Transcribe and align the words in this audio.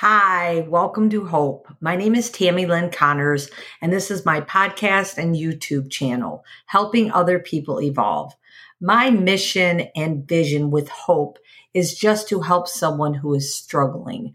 Hi, 0.00 0.66
welcome 0.68 1.08
to 1.08 1.24
Hope. 1.24 1.68
My 1.80 1.96
name 1.96 2.14
is 2.14 2.28
Tammy 2.28 2.66
Lynn 2.66 2.90
Connors, 2.90 3.48
and 3.80 3.90
this 3.90 4.10
is 4.10 4.26
my 4.26 4.42
podcast 4.42 5.16
and 5.16 5.34
YouTube 5.34 5.90
channel, 5.90 6.44
helping 6.66 7.10
other 7.10 7.38
people 7.38 7.80
evolve. 7.80 8.34
My 8.78 9.08
mission 9.08 9.88
and 9.96 10.28
vision 10.28 10.70
with 10.70 10.90
Hope 10.90 11.38
is 11.72 11.98
just 11.98 12.28
to 12.28 12.42
help 12.42 12.68
someone 12.68 13.14
who 13.14 13.32
is 13.32 13.54
struggling. 13.54 14.34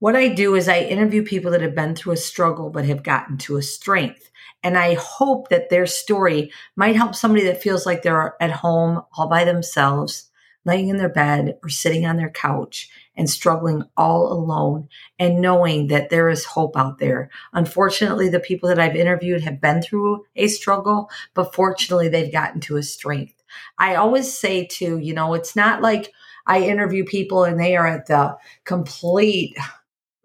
What 0.00 0.16
I 0.16 0.26
do 0.26 0.56
is 0.56 0.68
I 0.68 0.80
interview 0.80 1.22
people 1.22 1.52
that 1.52 1.62
have 1.62 1.76
been 1.76 1.94
through 1.94 2.14
a 2.14 2.16
struggle 2.16 2.68
but 2.68 2.84
have 2.84 3.04
gotten 3.04 3.38
to 3.38 3.58
a 3.58 3.62
strength. 3.62 4.28
And 4.64 4.76
I 4.76 4.94
hope 4.94 5.50
that 5.50 5.70
their 5.70 5.86
story 5.86 6.50
might 6.74 6.96
help 6.96 7.14
somebody 7.14 7.44
that 7.44 7.62
feels 7.62 7.86
like 7.86 8.02
they're 8.02 8.34
at 8.42 8.50
home 8.50 9.02
all 9.16 9.28
by 9.28 9.44
themselves 9.44 10.30
laying 10.64 10.88
in 10.88 10.96
their 10.96 11.08
bed 11.08 11.58
or 11.62 11.68
sitting 11.68 12.06
on 12.06 12.16
their 12.16 12.28
couch 12.28 12.90
and 13.16 13.28
struggling 13.28 13.84
all 13.96 14.32
alone 14.32 14.88
and 15.18 15.40
knowing 15.40 15.88
that 15.88 16.10
there 16.10 16.28
is 16.28 16.44
hope 16.44 16.76
out 16.76 16.98
there. 16.98 17.30
Unfortunately, 17.52 18.28
the 18.28 18.40
people 18.40 18.68
that 18.68 18.78
I've 18.78 18.96
interviewed 18.96 19.42
have 19.42 19.60
been 19.60 19.82
through 19.82 20.24
a 20.36 20.48
struggle, 20.48 21.10
but 21.34 21.54
fortunately, 21.54 22.08
they've 22.08 22.32
gotten 22.32 22.60
to 22.62 22.76
a 22.76 22.82
strength. 22.82 23.34
I 23.78 23.96
always 23.96 24.32
say 24.32 24.66
to, 24.66 24.98
you 24.98 25.12
know, 25.12 25.34
it's 25.34 25.56
not 25.56 25.82
like 25.82 26.12
I 26.46 26.62
interview 26.62 27.04
people 27.04 27.44
and 27.44 27.58
they 27.58 27.76
are 27.76 27.86
at 27.86 28.06
the 28.06 28.36
complete 28.64 29.56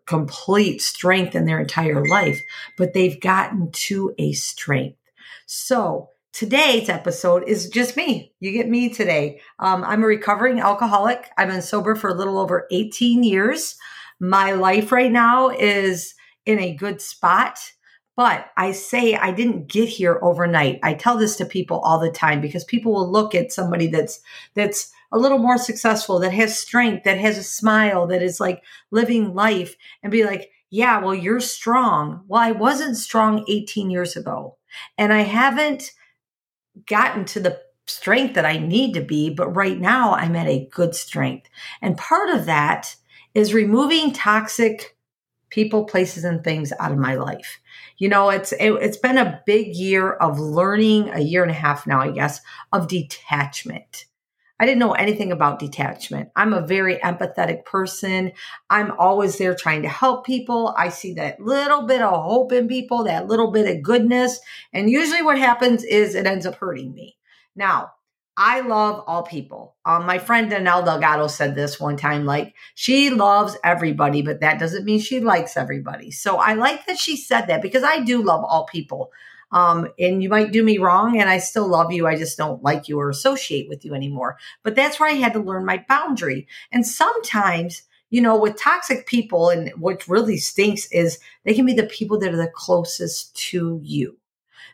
complete 0.05 0.81
strength 0.81 1.35
in 1.35 1.45
their 1.45 1.59
entire 1.59 2.05
life, 2.05 2.41
but 2.77 2.93
they've 2.93 3.19
gotten 3.19 3.71
to 3.71 4.13
a 4.19 4.33
strength. 4.33 4.99
So, 5.47 6.09
Today's 6.35 6.89
episode 6.89 7.47
is 7.47 7.69
just 7.69 7.95
me. 7.95 8.33
You 8.41 8.51
get 8.51 8.67
me 8.67 8.89
today. 8.89 9.39
Um, 9.59 9.85
I'm 9.85 10.03
a 10.03 10.05
recovering 10.05 10.59
alcoholic. 10.59 11.29
I've 11.37 11.47
been 11.47 11.61
sober 11.61 11.95
for 11.95 12.09
a 12.09 12.13
little 12.13 12.37
over 12.37 12.67
18 12.71 13.23
years. 13.23 13.77
My 14.19 14.51
life 14.51 14.91
right 14.91 15.13
now 15.13 15.47
is 15.47 16.13
in 16.45 16.59
a 16.59 16.75
good 16.75 16.99
spot. 16.99 17.57
But 18.17 18.47
I 18.57 18.73
say 18.73 19.15
I 19.15 19.31
didn't 19.31 19.69
get 19.69 19.87
here 19.87 20.19
overnight. 20.21 20.79
I 20.83 20.95
tell 20.95 21.17
this 21.17 21.37
to 21.37 21.45
people 21.45 21.79
all 21.79 21.99
the 21.99 22.11
time 22.11 22.41
because 22.41 22.65
people 22.65 22.91
will 22.91 23.09
look 23.09 23.33
at 23.33 23.53
somebody 23.53 23.87
that's 23.87 24.19
that's 24.55 24.91
a 25.13 25.17
little 25.17 25.37
more 25.37 25.57
successful, 25.57 26.19
that 26.19 26.33
has 26.33 26.59
strength, 26.59 27.05
that 27.05 27.17
has 27.17 27.37
a 27.37 27.43
smile, 27.43 28.07
that 28.07 28.21
is 28.21 28.41
like 28.41 28.61
living 28.91 29.33
life 29.33 29.77
and 30.03 30.11
be 30.11 30.25
like, 30.25 30.51
"Yeah, 30.69 30.99
well 30.99 31.15
you're 31.15 31.39
strong." 31.39 32.25
Well, 32.27 32.41
I 32.41 32.51
wasn't 32.51 32.97
strong 32.97 33.45
18 33.47 33.89
years 33.89 34.17
ago. 34.17 34.57
And 34.97 35.13
I 35.13 35.21
haven't 35.21 35.93
gotten 36.87 37.25
to 37.25 37.39
the 37.39 37.61
strength 37.87 38.35
that 38.35 38.45
I 38.45 38.57
need 38.57 38.93
to 38.93 39.01
be, 39.01 39.29
but 39.29 39.49
right 39.49 39.79
now 39.79 40.13
I'm 40.13 40.35
at 40.35 40.47
a 40.47 40.67
good 40.71 40.95
strength. 40.95 41.47
And 41.81 41.97
part 41.97 42.29
of 42.29 42.45
that 42.45 42.95
is 43.33 43.53
removing 43.53 44.13
toxic 44.13 44.97
people, 45.49 45.85
places, 45.85 46.23
and 46.23 46.43
things 46.43 46.73
out 46.79 46.91
of 46.91 46.97
my 46.97 47.15
life. 47.15 47.59
You 47.97 48.09
know, 48.09 48.29
it's 48.29 48.51
it, 48.53 48.81
has 48.81 48.97
been 48.97 49.17
a 49.17 49.41
big 49.45 49.75
year 49.75 50.13
of 50.13 50.39
learning, 50.39 51.09
a 51.09 51.21
year 51.21 51.43
and 51.43 51.51
a 51.51 51.55
half 51.55 51.85
now, 51.85 52.01
I 52.01 52.11
guess, 52.11 52.41
of 52.73 52.87
detachment. 52.87 54.05
I 54.59 54.65
didn't 54.65 54.79
know 54.79 54.93
anything 54.93 55.31
about 55.31 55.59
detachment. 55.59 56.29
I'm 56.35 56.53
a 56.53 56.65
very 56.65 56.95
empathetic 56.97 57.65
person. 57.65 58.31
I'm 58.69 58.91
always 58.97 59.37
there 59.37 59.53
trying 59.53 59.81
to 59.81 59.89
help 59.89 60.25
people. 60.25 60.73
I 60.77 60.89
see 60.89 61.13
that 61.15 61.41
little 61.41 61.83
bit 61.83 62.01
of 62.01 62.23
hope 62.23 62.53
in 62.53 62.67
people, 62.67 63.03
that 63.03 63.27
little 63.27 63.51
bit 63.51 63.73
of 63.73 63.83
goodness. 63.83 64.39
And 64.71 64.89
usually 64.89 65.21
what 65.21 65.37
happens 65.37 65.83
is 65.83 66.15
it 66.15 66.25
ends 66.25 66.45
up 66.45 66.55
hurting 66.55 66.93
me. 66.93 67.17
Now, 67.55 67.91
I 68.37 68.61
love 68.61 69.03
all 69.07 69.23
people. 69.23 69.75
Um, 69.85 70.05
my 70.05 70.19
friend 70.19 70.51
Danelle 70.51 70.83
Delgado 70.83 71.27
said 71.27 71.55
this 71.55 71.79
one 71.79 71.95
time 71.95 72.25
like, 72.25 72.53
she 72.75 73.09
loves 73.09 73.57
everybody, 73.63 74.21
but 74.21 74.41
that 74.41 74.59
doesn't 74.59 74.83
mean 74.83 74.99
she 74.99 75.21
likes 75.21 75.55
everybody. 75.55 76.11
So 76.11 76.37
I 76.37 76.53
like 76.53 76.85
that 76.85 76.97
she 76.97 77.15
said 77.15 77.47
that 77.47 77.61
because 77.61 77.83
I 77.83 78.01
do 78.01 78.21
love 78.21 78.43
all 78.43 78.65
people. 78.65 79.11
Um, 79.51 79.87
and 79.99 80.21
you 80.21 80.29
might 80.29 80.51
do 80.51 80.63
me 80.63 80.77
wrong 80.77 81.19
and 81.19 81.29
I 81.29 81.37
still 81.37 81.67
love 81.67 81.91
you. 81.91 82.07
I 82.07 82.15
just 82.15 82.37
don't 82.37 82.63
like 82.63 82.87
you 82.87 82.99
or 82.99 83.09
associate 83.09 83.69
with 83.69 83.85
you 83.85 83.93
anymore. 83.93 84.37
But 84.63 84.75
that's 84.75 84.99
where 84.99 85.09
I 85.09 85.13
had 85.13 85.33
to 85.33 85.39
learn 85.39 85.65
my 85.65 85.85
boundary. 85.87 86.47
And 86.71 86.85
sometimes, 86.85 87.83
you 88.09 88.21
know, 88.21 88.37
with 88.37 88.59
toxic 88.59 89.07
people, 89.07 89.49
and 89.49 89.69
what 89.77 90.07
really 90.07 90.37
stinks 90.37 90.87
is 90.91 91.19
they 91.43 91.53
can 91.53 91.65
be 91.65 91.73
the 91.73 91.83
people 91.83 92.19
that 92.19 92.33
are 92.33 92.37
the 92.37 92.51
closest 92.53 93.35
to 93.51 93.79
you. 93.83 94.17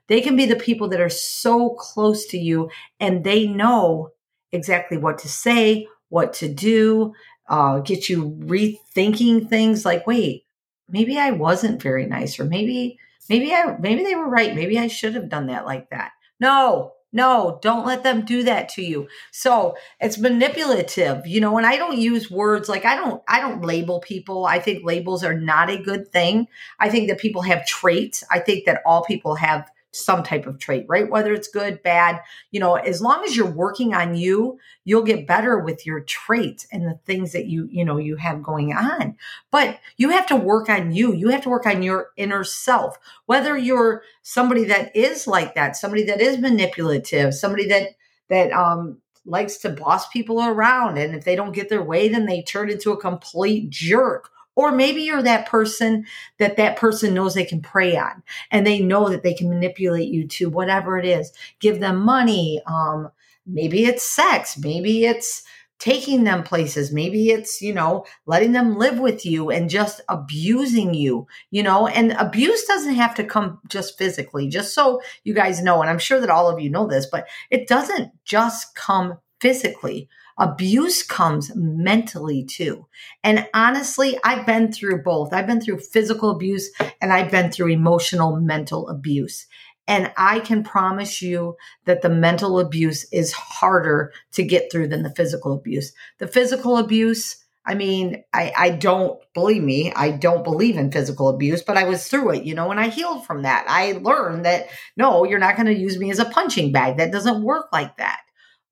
They 0.07 0.21
can 0.21 0.35
be 0.35 0.45
the 0.45 0.55
people 0.55 0.89
that 0.89 0.99
are 0.99 1.09
so 1.09 1.69
close 1.71 2.25
to 2.27 2.37
you 2.37 2.69
and 2.99 3.23
they 3.23 3.47
know 3.47 4.11
exactly 4.51 4.97
what 4.97 5.19
to 5.19 5.29
say, 5.29 5.87
what 6.09 6.33
to 6.33 6.49
do, 6.49 7.13
uh, 7.47 7.79
get 7.79 8.09
you 8.09 8.31
rethinking 8.39 9.47
things 9.47 9.85
like, 9.85 10.05
wait, 10.05 10.45
maybe 10.89 11.17
I 11.17 11.31
wasn't 11.31 11.81
very 11.81 12.05
nice, 12.05 12.39
or 12.39 12.45
maybe 12.45 12.97
maybe 13.29 13.53
I 13.53 13.77
maybe 13.79 14.03
they 14.03 14.15
were 14.15 14.29
right. 14.29 14.55
Maybe 14.55 14.77
I 14.79 14.87
should 14.87 15.15
have 15.15 15.29
done 15.29 15.47
that 15.47 15.65
like 15.65 15.89
that. 15.89 16.11
No, 16.39 16.93
no, 17.13 17.59
don't 17.61 17.85
let 17.85 18.03
them 18.03 18.23
do 18.23 18.43
that 18.43 18.69
to 18.69 18.81
you. 18.81 19.07
So 19.31 19.75
it's 19.99 20.17
manipulative, 20.17 21.27
you 21.27 21.41
know, 21.41 21.57
and 21.57 21.67
I 21.67 21.77
don't 21.77 21.97
use 21.97 22.31
words 22.31 22.69
like 22.69 22.85
I 22.85 22.95
don't 22.95 23.21
I 23.27 23.41
don't 23.41 23.61
label 23.61 23.99
people. 23.99 24.45
I 24.45 24.59
think 24.59 24.85
labels 24.85 25.23
are 25.23 25.37
not 25.37 25.69
a 25.69 25.81
good 25.81 26.11
thing. 26.11 26.47
I 26.79 26.89
think 26.89 27.09
that 27.09 27.19
people 27.19 27.41
have 27.41 27.65
traits. 27.65 28.23
I 28.31 28.39
think 28.39 28.65
that 28.65 28.81
all 28.85 29.03
people 29.03 29.35
have 29.35 29.69
some 29.91 30.23
type 30.23 30.47
of 30.47 30.57
trait, 30.57 30.85
right? 30.87 31.09
Whether 31.09 31.33
it's 31.33 31.47
good, 31.47 31.83
bad, 31.83 32.21
you 32.51 32.59
know, 32.59 32.75
as 32.75 33.01
long 33.01 33.23
as 33.25 33.35
you're 33.35 33.45
working 33.45 33.93
on 33.93 34.15
you, 34.15 34.57
you'll 34.85 35.03
get 35.03 35.27
better 35.27 35.59
with 35.59 35.85
your 35.85 35.99
traits 36.01 36.65
and 36.71 36.85
the 36.85 36.99
things 37.05 37.33
that 37.33 37.47
you, 37.47 37.67
you 37.71 37.83
know, 37.83 37.97
you 37.97 38.15
have 38.15 38.41
going 38.41 38.73
on. 38.73 39.17
But 39.51 39.79
you 39.97 40.09
have 40.09 40.25
to 40.27 40.35
work 40.35 40.69
on 40.69 40.93
you. 40.93 41.13
You 41.13 41.29
have 41.29 41.43
to 41.43 41.49
work 41.49 41.65
on 41.65 41.83
your 41.83 42.11
inner 42.15 42.43
self. 42.43 42.97
Whether 43.25 43.57
you're 43.57 44.03
somebody 44.21 44.63
that 44.65 44.95
is 44.95 45.27
like 45.27 45.55
that, 45.55 45.75
somebody 45.75 46.03
that 46.05 46.21
is 46.21 46.37
manipulative, 46.37 47.33
somebody 47.33 47.67
that 47.67 47.89
that 48.29 48.51
um 48.53 48.97
likes 49.25 49.57
to 49.57 49.69
boss 49.69 50.07
people 50.07 50.41
around 50.41 50.97
and 50.97 51.13
if 51.13 51.23
they 51.25 51.35
don't 51.35 51.51
get 51.51 51.69
their 51.69 51.83
way 51.83 52.07
then 52.07 52.25
they 52.25 52.41
turn 52.41 52.71
into 52.71 52.91
a 52.91 52.99
complete 52.99 53.69
jerk 53.69 54.31
or 54.55 54.71
maybe 54.71 55.01
you're 55.01 55.23
that 55.23 55.47
person 55.47 56.05
that 56.39 56.57
that 56.57 56.77
person 56.77 57.13
knows 57.13 57.33
they 57.33 57.45
can 57.45 57.61
prey 57.61 57.97
on 57.97 58.23
and 58.51 58.65
they 58.65 58.79
know 58.79 59.09
that 59.09 59.23
they 59.23 59.33
can 59.33 59.49
manipulate 59.49 60.09
you 60.09 60.27
to 60.27 60.49
whatever 60.49 60.97
it 60.97 61.05
is. 61.05 61.31
Give 61.59 61.79
them 61.79 62.01
money. 62.01 62.61
Um, 62.65 63.09
maybe 63.45 63.85
it's 63.85 64.03
sex. 64.03 64.57
Maybe 64.57 65.05
it's 65.05 65.43
taking 65.81 66.25
them 66.25 66.43
places. 66.43 66.91
Maybe 66.91 67.31
it's, 67.31 67.59
you 67.59 67.73
know, 67.73 68.05
letting 68.27 68.51
them 68.51 68.77
live 68.77 68.99
with 68.99 69.25
you 69.25 69.49
and 69.49 69.67
just 69.67 69.99
abusing 70.07 70.93
you, 70.93 71.25
you 71.49 71.63
know, 71.63 71.87
and 71.87 72.11
abuse 72.11 72.65
doesn't 72.65 72.93
have 72.93 73.15
to 73.15 73.23
come 73.23 73.59
just 73.67 73.97
physically, 73.97 74.47
just 74.47 74.75
so 74.75 75.01
you 75.23 75.33
guys 75.33 75.63
know. 75.63 75.81
And 75.81 75.89
I'm 75.89 75.97
sure 75.97 76.19
that 76.19 76.29
all 76.29 76.49
of 76.49 76.59
you 76.59 76.69
know 76.69 76.85
this, 76.85 77.07
but 77.11 77.27
it 77.49 77.67
doesn't 77.67 78.11
just 78.25 78.75
come 78.75 79.17
physically. 79.39 80.07
Abuse 80.37 81.03
comes 81.03 81.51
mentally 81.55 82.43
too. 82.43 82.87
And 83.23 83.47
honestly, 83.53 84.17
I've 84.23 84.45
been 84.45 84.71
through 84.71 85.03
both. 85.03 85.33
I've 85.33 85.47
been 85.47 85.61
through 85.61 85.79
physical 85.79 86.29
abuse 86.29 86.71
and 87.01 87.13
I've 87.13 87.31
been 87.31 87.51
through 87.51 87.71
emotional 87.71 88.35
mental 88.37 88.89
abuse. 88.89 89.47
And 89.87 90.11
I 90.15 90.39
can 90.39 90.63
promise 90.63 91.21
you 91.21 91.57
that 91.85 92.01
the 92.01 92.09
mental 92.09 92.59
abuse 92.59 93.11
is 93.11 93.33
harder 93.33 94.13
to 94.33 94.43
get 94.43 94.71
through 94.71 94.87
than 94.87 95.03
the 95.03 95.13
physical 95.13 95.53
abuse. 95.53 95.91
The 96.19 96.27
physical 96.27 96.77
abuse, 96.77 97.43
I 97.65 97.73
mean, 97.73 98.23
I, 98.31 98.53
I 98.55 98.69
don't 98.69 99.19
believe 99.33 99.63
me, 99.63 99.91
I 99.93 100.11
don't 100.11 100.43
believe 100.43 100.77
in 100.77 100.91
physical 100.91 101.29
abuse, 101.29 101.61
but 101.61 101.77
I 101.77 101.83
was 101.83 102.07
through 102.07 102.31
it, 102.35 102.43
you 102.43 102.55
know, 102.55 102.71
and 102.71 102.79
I 102.79 102.87
healed 102.87 103.25
from 103.25 103.41
that. 103.41 103.65
I 103.67 103.99
learned 104.01 104.45
that 104.45 104.69
no, 104.95 105.25
you're 105.25 105.39
not 105.39 105.55
going 105.55 105.67
to 105.67 105.77
use 105.77 105.97
me 105.97 106.09
as 106.09 106.19
a 106.19 106.25
punching 106.25 106.71
bag. 106.71 106.97
That 106.97 107.11
doesn't 107.11 107.43
work 107.43 107.67
like 107.73 107.97
that. 107.97 108.21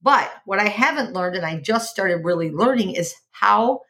But 0.01 0.31
what 0.45 0.59
I 0.59 0.67
haven't 0.67 1.13
learned, 1.13 1.35
and 1.35 1.45
I 1.45 1.59
just 1.59 1.89
started 1.89 2.23
really 2.23 2.51
learning, 2.51 2.91
is 2.91 3.15
how 3.31 3.81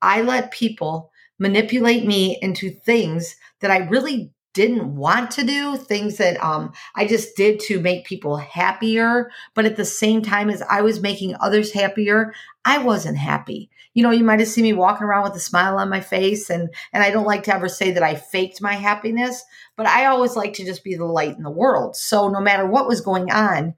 I 0.00 0.22
let 0.22 0.50
people 0.50 1.10
manipulate 1.38 2.06
me 2.06 2.38
into 2.40 2.70
things 2.70 3.36
that 3.60 3.70
I 3.70 3.78
really 3.78 4.32
didn't 4.54 4.96
want 4.96 5.30
to 5.32 5.44
do, 5.44 5.76
things 5.76 6.16
that 6.16 6.42
um, 6.42 6.72
I 6.94 7.06
just 7.06 7.36
did 7.36 7.60
to 7.60 7.78
make 7.78 8.06
people 8.06 8.38
happier. 8.38 9.30
But 9.54 9.66
at 9.66 9.76
the 9.76 9.84
same 9.84 10.22
time 10.22 10.48
as 10.48 10.62
I 10.62 10.80
was 10.80 11.02
making 11.02 11.36
others 11.38 11.72
happier, 11.72 12.32
I 12.64 12.78
wasn't 12.78 13.18
happy. 13.18 13.68
You 13.92 14.02
know, 14.02 14.10
you 14.10 14.24
might 14.24 14.40
have 14.40 14.48
seen 14.48 14.64
me 14.64 14.72
walking 14.72 15.06
around 15.06 15.24
with 15.24 15.36
a 15.36 15.40
smile 15.40 15.76
on 15.76 15.90
my 15.90 16.00
face, 16.00 16.48
and 16.48 16.70
and 16.92 17.02
I 17.02 17.10
don't 17.10 17.26
like 17.26 17.42
to 17.44 17.54
ever 17.54 17.68
say 17.68 17.90
that 17.92 18.02
I 18.02 18.14
faked 18.14 18.62
my 18.62 18.74
happiness, 18.74 19.42
but 19.76 19.86
I 19.86 20.06
always 20.06 20.36
like 20.36 20.54
to 20.54 20.64
just 20.64 20.84
be 20.84 20.94
the 20.94 21.04
light 21.04 21.36
in 21.36 21.42
the 21.42 21.50
world. 21.50 21.96
So 21.96 22.28
no 22.28 22.40
matter 22.40 22.66
what 22.66 22.88
was 22.88 23.00
going 23.02 23.30
on, 23.30 23.74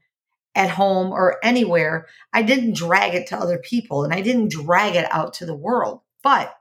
at 0.59 0.71
home 0.71 1.13
or 1.13 1.39
anywhere, 1.43 2.09
I 2.33 2.43
didn't 2.43 2.77
drag 2.77 3.15
it 3.15 3.29
to 3.29 3.39
other 3.39 3.59
people 3.59 4.03
and 4.03 4.13
I 4.13 4.21
didn't 4.21 4.51
drag 4.51 4.97
it 4.97 5.07
out 5.13 5.35
to 5.35 5.47
the 5.47 5.55
world. 5.55 6.01
But 6.23 6.53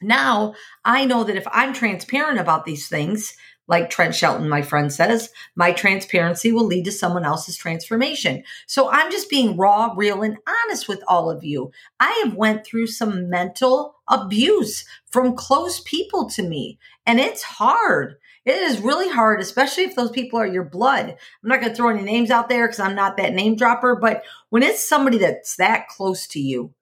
now 0.00 0.54
I 0.86 1.04
know 1.04 1.22
that 1.22 1.36
if 1.36 1.46
I'm 1.52 1.74
transparent 1.74 2.40
about 2.40 2.64
these 2.64 2.88
things, 2.88 3.36
like 3.68 3.90
Trent 3.90 4.14
Shelton, 4.14 4.48
my 4.48 4.62
friend 4.62 4.90
says, 4.90 5.30
my 5.54 5.72
transparency 5.72 6.50
will 6.50 6.64
lead 6.64 6.86
to 6.86 6.92
someone 6.92 7.24
else's 7.24 7.58
transformation. 7.58 8.42
So 8.66 8.88
I'm 8.88 9.10
just 9.10 9.28
being 9.28 9.58
raw, 9.58 9.92
real, 9.94 10.22
and 10.22 10.38
honest 10.64 10.88
with 10.88 11.02
all 11.06 11.30
of 11.30 11.44
you. 11.44 11.72
I 12.00 12.22
have 12.24 12.34
went 12.34 12.64
through 12.64 12.86
some 12.86 13.28
mental 13.28 13.96
abuse 14.08 14.86
from 15.10 15.36
close 15.36 15.80
people 15.80 16.30
to 16.30 16.42
me, 16.42 16.78
and 17.04 17.20
it's 17.20 17.42
hard. 17.42 18.16
It 18.46 18.54
is 18.54 18.80
really 18.80 19.10
hard, 19.10 19.40
especially 19.40 19.84
if 19.84 19.96
those 19.96 20.12
people 20.12 20.38
are 20.38 20.46
your 20.46 20.64
blood. 20.64 21.08
I'm 21.08 21.48
not 21.48 21.60
going 21.60 21.70
to 21.72 21.76
throw 21.76 21.88
any 21.88 22.02
names 22.02 22.30
out 22.30 22.48
there 22.48 22.66
because 22.66 22.78
I'm 22.78 22.94
not 22.94 23.16
that 23.16 23.34
name 23.34 23.56
dropper, 23.56 23.96
but 23.96 24.22
when 24.50 24.62
it's 24.62 24.88
somebody 24.88 25.18
that's 25.18 25.56
that 25.56 25.88
close 25.88 26.28
to 26.28 26.40
you, 26.40 26.72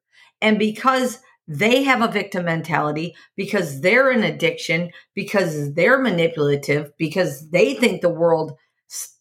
and 0.41 0.59
because 0.59 1.19
they 1.47 1.83
have 1.83 2.01
a 2.01 2.11
victim 2.11 2.45
mentality 2.45 3.15
because 3.35 3.81
they're 3.81 4.11
an 4.11 4.23
addiction, 4.23 4.91
because 5.15 5.73
they're 5.73 5.99
manipulative, 5.99 6.95
because 6.97 7.49
they 7.49 7.73
think 7.73 8.01
the 8.01 8.09
world 8.09 8.57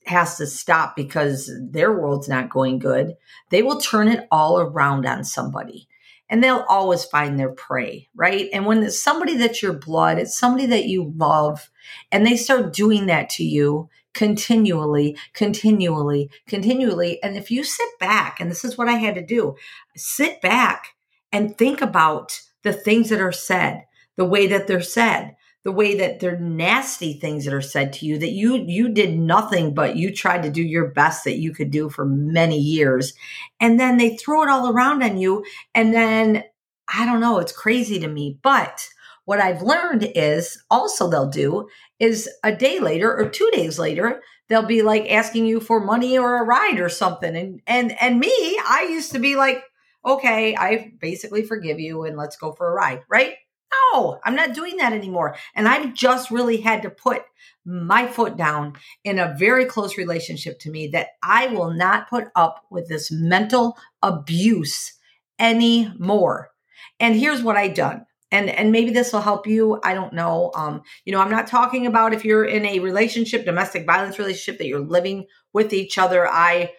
has 0.06 0.37
to 0.37 0.47
stop 0.47 0.94
because 0.97 1.50
their 1.70 1.93
world's 1.99 2.29
not 2.29 2.50
going 2.50 2.79
good. 2.79 3.14
They 3.50 3.62
will 3.62 3.81
turn 3.81 4.08
it 4.08 4.29
all 4.31 4.61
around 4.61 5.06
on 5.06 5.25
somebody 5.25 5.88
and 6.29 6.43
they'll 6.43 6.65
always 6.69 7.05
find 7.05 7.38
their 7.38 7.53
prey, 7.53 8.09
right? 8.15 8.49
And 8.53 8.67
when 8.67 8.82
it's 8.82 8.99
somebody 8.99 9.37
that's 9.37 9.62
your 9.62 9.73
blood, 9.73 10.19
it's 10.19 10.38
somebody 10.38 10.67
that 10.67 10.87
you 10.87 11.12
love, 11.17 11.71
and 12.11 12.26
they 12.26 12.37
start 12.37 12.73
doing 12.73 13.06
that 13.06 13.29
to 13.31 13.44
you 13.44 13.88
continually, 14.15 15.17
continually, 15.32 16.31
continually. 16.47 17.23
And 17.23 17.37
if 17.37 17.50
you 17.50 17.65
sit 17.65 17.88
back, 17.99 18.41
and 18.41 18.50
this 18.50 18.65
is 18.65 18.79
what 18.79 18.88
I 18.88 18.94
had 18.94 19.17
to 19.17 19.25
do 19.25 19.56
sit 19.97 20.41
back 20.41 20.94
and 21.32 21.56
think 21.56 21.82
about 21.82 22.41
the 22.62 22.73
things 22.73 23.11
that 23.11 23.21
are 23.21 23.32
said, 23.32 23.85
the 24.17 24.25
way 24.25 24.47
that 24.47 24.67
they're 24.67 24.81
said, 24.81 25.37
the 25.64 25.72
way 25.72 25.96
that 25.96 26.20
they're 26.20 26.38
nasty 26.38 27.14
things 27.14 27.44
that 27.44 27.55
are 27.55 27.62
said 27.62 27.93
to 27.94 28.06
you 28.06 28.19
that 28.19 28.32
you 28.32 28.56
you 28.66 28.90
did 28.90 29.19
nothing 29.19 29.75
but 29.75 29.96
you 29.96 30.12
tried 30.14 30.43
to 30.43 30.50
do 30.50 30.62
your 30.62 30.88
best 30.88 31.25
that 31.25 31.38
you 31.38 31.52
could 31.52 31.70
do 31.70 31.88
for 31.88 32.05
many 32.05 32.58
years. 32.58 33.14
And 33.61 33.81
then 33.81 33.96
they 33.96 34.16
throw 34.16 34.43
it 34.43 34.50
all 34.50 34.70
around 34.70 35.02
on 35.02 35.16
you. 35.16 35.44
And 35.75 35.93
then 35.94 36.44
I 36.93 37.06
don't 37.06 37.20
know, 37.20 37.38
it's 37.38 37.52
crazy 37.52 37.99
to 38.00 38.08
me, 38.08 38.38
but 38.43 38.87
what 39.25 39.40
I've 39.40 39.62
learned 39.62 40.12
is 40.14 40.62
also 40.70 41.08
they'll 41.08 41.31
do 41.31 41.69
is 41.99 42.28
a 42.44 42.55
day 42.55 42.78
later 42.78 43.16
or 43.16 43.31
2 43.31 43.50
days 43.55 43.78
later 43.78 44.20
they'll 44.49 44.66
be 44.66 44.82
like 44.82 45.11
asking 45.11 45.46
you 45.46 45.61
for 45.61 45.81
money 45.81 46.19
or 46.19 46.38
a 46.38 46.44
ride 46.44 46.78
or 46.78 46.90
something. 46.90 47.34
And 47.34 47.62
and 47.66 48.02
and 48.02 48.20
me 48.20 48.58
I 48.69 48.87
used 48.90 49.12
to 49.12 49.19
be 49.19 49.37
like 49.37 49.64
okay, 50.06 50.55
I 50.55 50.93
basically 51.00 51.43
forgive 51.44 51.81
you 51.81 52.05
and 52.05 52.14
let's 52.19 52.37
go 52.37 52.52
for 52.52 52.69
a 52.69 52.75
ride, 52.75 53.00
right? 53.08 53.37
No, 53.93 54.21
I'm 54.25 54.35
not 54.35 54.55
doing 54.55 54.76
that 54.79 54.93
anymore. 54.93 55.37
And 55.55 55.69
I've 55.69 55.94
just 55.94 56.31
really 56.31 56.59
had 56.59 56.82
to 56.82 56.91
put 56.91 57.23
my 57.65 58.06
foot 58.06 58.37
down 58.37 58.75
in 59.05 59.19
a 59.19 59.35
very 59.38 59.65
close 59.65 59.97
relationship 59.97 60.59
to 60.61 60.71
me 60.71 60.88
that 60.88 61.09
I 61.23 61.47
will 61.47 61.73
not 61.73 62.11
put 62.11 62.29
up 62.37 62.65
with 62.71 62.88
this 62.88 63.11
mental 63.11 63.76
abuse 64.03 64.94
anymore. 65.38 66.50
And 67.00 67.17
here's 67.17 67.43
what 67.43 67.56
I 67.56 67.69
done. 67.69 68.06
And, 68.31 68.50
and 68.50 68.73
maybe 68.73 68.91
this 68.91 69.12
will 69.12 69.21
help 69.21 69.47
you. 69.47 69.81
I 69.85 69.94
don't 69.94 70.12
know. 70.12 70.50
Um, 70.56 70.82
you 71.05 71.12
know, 71.12 71.21
I'm 71.21 71.31
not 71.31 71.47
talking 71.47 71.87
about 71.87 72.12
if 72.12 72.25
you're 72.25 72.44
in 72.44 72.67
a 72.67 72.81
relationship, 72.81 73.44
domestic 73.44 73.87
violence 73.87 74.19
relationship 74.19 74.59
that 74.59 74.67
you're 74.67 74.81
living 74.81 75.26
with 75.53 75.73
each 75.73 75.99
other. 75.99 76.29
I 76.29 76.73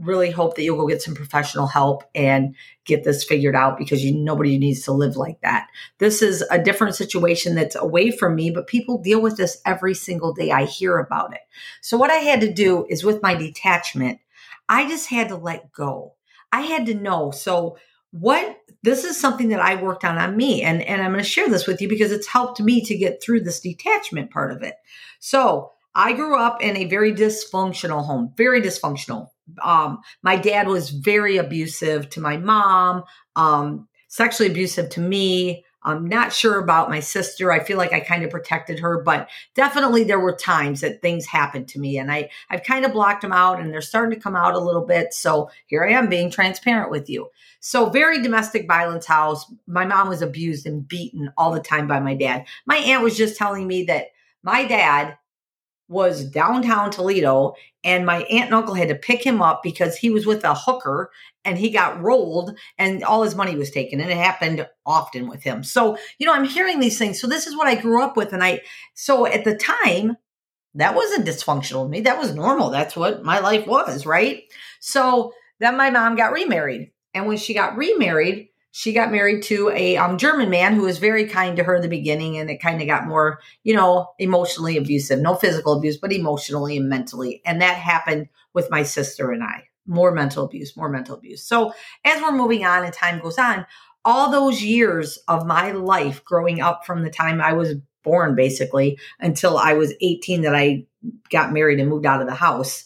really 0.00 0.30
hope 0.30 0.56
that 0.56 0.62
you'll 0.62 0.76
go 0.76 0.86
get 0.86 1.02
some 1.02 1.14
professional 1.14 1.66
help 1.66 2.02
and 2.14 2.54
get 2.84 3.04
this 3.04 3.24
figured 3.24 3.54
out 3.54 3.78
because 3.78 4.04
you 4.04 4.16
nobody 4.16 4.58
needs 4.58 4.82
to 4.82 4.92
live 4.92 5.16
like 5.16 5.40
that. 5.42 5.68
This 5.98 6.22
is 6.22 6.42
a 6.50 6.62
different 6.62 6.96
situation 6.96 7.54
that's 7.54 7.76
away 7.76 8.10
from 8.10 8.34
me, 8.34 8.50
but 8.50 8.66
people 8.66 8.98
deal 8.98 9.20
with 9.20 9.36
this 9.36 9.60
every 9.64 9.94
single 9.94 10.32
day. 10.32 10.50
I 10.50 10.64
hear 10.64 10.98
about 10.98 11.34
it. 11.34 11.40
So 11.82 11.96
what 11.96 12.10
I 12.10 12.16
had 12.16 12.40
to 12.40 12.52
do 12.52 12.86
is 12.90 13.04
with 13.04 13.22
my 13.22 13.34
detachment, 13.34 14.18
I 14.68 14.88
just 14.88 15.08
had 15.08 15.28
to 15.28 15.36
let 15.36 15.72
go. 15.72 16.14
I 16.52 16.62
had 16.62 16.86
to 16.86 16.94
know. 16.94 17.30
So 17.30 17.78
what 18.10 18.58
this 18.82 19.04
is 19.04 19.18
something 19.18 19.48
that 19.48 19.60
I 19.60 19.80
worked 19.80 20.04
on 20.04 20.18
on 20.18 20.36
me 20.36 20.62
and 20.62 20.82
and 20.82 21.02
I'm 21.02 21.12
going 21.12 21.22
to 21.22 21.28
share 21.28 21.48
this 21.48 21.66
with 21.66 21.80
you 21.80 21.88
because 21.88 22.12
it's 22.12 22.26
helped 22.26 22.60
me 22.60 22.80
to 22.82 22.96
get 22.96 23.22
through 23.22 23.42
this 23.42 23.60
detachment 23.60 24.30
part 24.30 24.52
of 24.52 24.62
it. 24.62 24.74
So, 25.20 25.72
I 25.98 26.12
grew 26.12 26.38
up 26.38 26.62
in 26.62 26.76
a 26.76 26.84
very 26.84 27.14
dysfunctional 27.14 28.04
home, 28.04 28.34
very 28.36 28.60
dysfunctional 28.60 29.30
um, 29.62 30.00
my 30.22 30.36
dad 30.36 30.68
was 30.68 30.90
very 30.90 31.36
abusive 31.36 32.10
to 32.10 32.20
my 32.20 32.36
mom, 32.36 33.04
um, 33.34 33.88
sexually 34.08 34.50
abusive 34.50 34.90
to 34.90 35.00
me. 35.00 35.64
I'm 35.82 36.06
not 36.06 36.32
sure 36.32 36.58
about 36.58 36.90
my 36.90 36.98
sister. 36.98 37.52
I 37.52 37.62
feel 37.62 37.78
like 37.78 37.92
I 37.92 38.00
kind 38.00 38.24
of 38.24 38.30
protected 38.30 38.80
her, 38.80 39.00
but 39.04 39.28
definitely 39.54 40.02
there 40.02 40.18
were 40.18 40.34
times 40.34 40.80
that 40.80 41.00
things 41.00 41.26
happened 41.26 41.68
to 41.68 41.78
me 41.78 41.96
and 41.96 42.10
I, 42.10 42.28
I've 42.50 42.64
kind 42.64 42.84
of 42.84 42.92
blocked 42.92 43.22
them 43.22 43.32
out 43.32 43.60
and 43.60 43.72
they're 43.72 43.80
starting 43.80 44.16
to 44.16 44.20
come 44.20 44.34
out 44.34 44.54
a 44.54 44.58
little 44.58 44.84
bit. 44.84 45.14
So 45.14 45.48
here 45.66 45.84
I 45.84 45.92
am 45.92 46.08
being 46.08 46.28
transparent 46.28 46.90
with 46.90 47.08
you. 47.08 47.28
So 47.60 47.88
very 47.88 48.20
domestic 48.20 48.66
violence 48.66 49.06
house. 49.06 49.46
My 49.68 49.84
mom 49.84 50.08
was 50.08 50.22
abused 50.22 50.66
and 50.66 50.86
beaten 50.86 51.32
all 51.36 51.52
the 51.52 51.60
time 51.60 51.86
by 51.86 52.00
my 52.00 52.16
dad. 52.16 52.46
My 52.66 52.76
aunt 52.78 53.04
was 53.04 53.16
just 53.16 53.36
telling 53.36 53.68
me 53.68 53.84
that 53.84 54.08
my 54.42 54.64
dad 54.64 55.16
was 55.88 56.24
downtown 56.24 56.90
Toledo, 56.90 57.54
and 57.84 58.04
my 58.04 58.22
aunt 58.22 58.46
and 58.46 58.54
uncle 58.54 58.74
had 58.74 58.88
to 58.88 58.94
pick 58.94 59.24
him 59.24 59.40
up 59.40 59.62
because 59.62 59.96
he 59.96 60.10
was 60.10 60.26
with 60.26 60.42
a 60.44 60.54
hooker 60.54 61.10
and 61.44 61.56
he 61.56 61.70
got 61.70 62.00
rolled 62.02 62.58
and 62.76 63.04
all 63.04 63.22
his 63.22 63.36
money 63.36 63.54
was 63.54 63.70
taken. 63.70 64.00
And 64.00 64.10
it 64.10 64.16
happened 64.16 64.66
often 64.84 65.28
with 65.28 65.42
him. 65.42 65.62
So, 65.62 65.96
you 66.18 66.26
know, 66.26 66.34
I'm 66.34 66.44
hearing 66.44 66.80
these 66.80 66.98
things. 66.98 67.20
So, 67.20 67.28
this 67.28 67.46
is 67.46 67.56
what 67.56 67.68
I 67.68 67.76
grew 67.76 68.02
up 68.02 68.16
with. 68.16 68.32
And 68.32 68.42
I, 68.42 68.62
so 68.94 69.26
at 69.26 69.44
the 69.44 69.56
time, 69.56 70.16
that 70.76 70.94
wasn't 70.94 71.26
dysfunctional 71.26 71.84
to 71.84 71.88
me. 71.88 72.02
That 72.02 72.18
was 72.18 72.34
normal. 72.34 72.70
That's 72.70 72.94
what 72.94 73.24
my 73.24 73.40
life 73.40 73.66
was, 73.66 74.04
right? 74.04 74.42
So 74.80 75.32
then 75.58 75.76
my 75.76 75.90
mom 75.90 76.16
got 76.16 76.32
remarried. 76.32 76.92
And 77.14 77.26
when 77.26 77.38
she 77.38 77.54
got 77.54 77.76
remarried, 77.76 78.48
she 78.76 78.92
got 78.92 79.10
married 79.10 79.42
to 79.42 79.70
a 79.70 79.96
um, 79.96 80.18
German 80.18 80.50
man 80.50 80.74
who 80.74 80.82
was 80.82 80.98
very 80.98 81.24
kind 81.24 81.56
to 81.56 81.64
her 81.64 81.76
in 81.76 81.80
the 81.80 81.88
beginning, 81.88 82.36
and 82.36 82.50
it 82.50 82.60
kind 82.60 82.82
of 82.82 82.86
got 82.86 83.06
more, 83.06 83.40
you 83.64 83.74
know, 83.74 84.10
emotionally 84.18 84.76
abusive. 84.76 85.18
No 85.18 85.34
physical 85.34 85.72
abuse, 85.72 85.96
but 85.96 86.12
emotionally 86.12 86.76
and 86.76 86.86
mentally. 86.86 87.40
And 87.46 87.62
that 87.62 87.78
happened 87.78 88.28
with 88.52 88.70
my 88.70 88.82
sister 88.82 89.30
and 89.30 89.42
I. 89.42 89.64
More 89.86 90.12
mental 90.12 90.44
abuse, 90.44 90.76
more 90.76 90.90
mental 90.90 91.16
abuse. 91.16 91.42
So 91.42 91.72
as 92.04 92.20
we're 92.20 92.36
moving 92.36 92.66
on 92.66 92.84
and 92.84 92.92
time 92.92 93.18
goes 93.18 93.38
on, 93.38 93.64
all 94.04 94.30
those 94.30 94.62
years 94.62 95.16
of 95.26 95.46
my 95.46 95.72
life 95.72 96.22
growing 96.22 96.60
up 96.60 96.84
from 96.84 97.02
the 97.02 97.08
time 97.08 97.40
I 97.40 97.54
was 97.54 97.76
born, 98.04 98.34
basically, 98.34 98.98
until 99.18 99.56
I 99.56 99.72
was 99.72 99.94
18 100.02 100.42
that 100.42 100.54
I 100.54 100.84
got 101.30 101.50
married 101.50 101.80
and 101.80 101.88
moved 101.88 102.04
out 102.04 102.20
of 102.20 102.26
the 102.26 102.34
house 102.34 102.84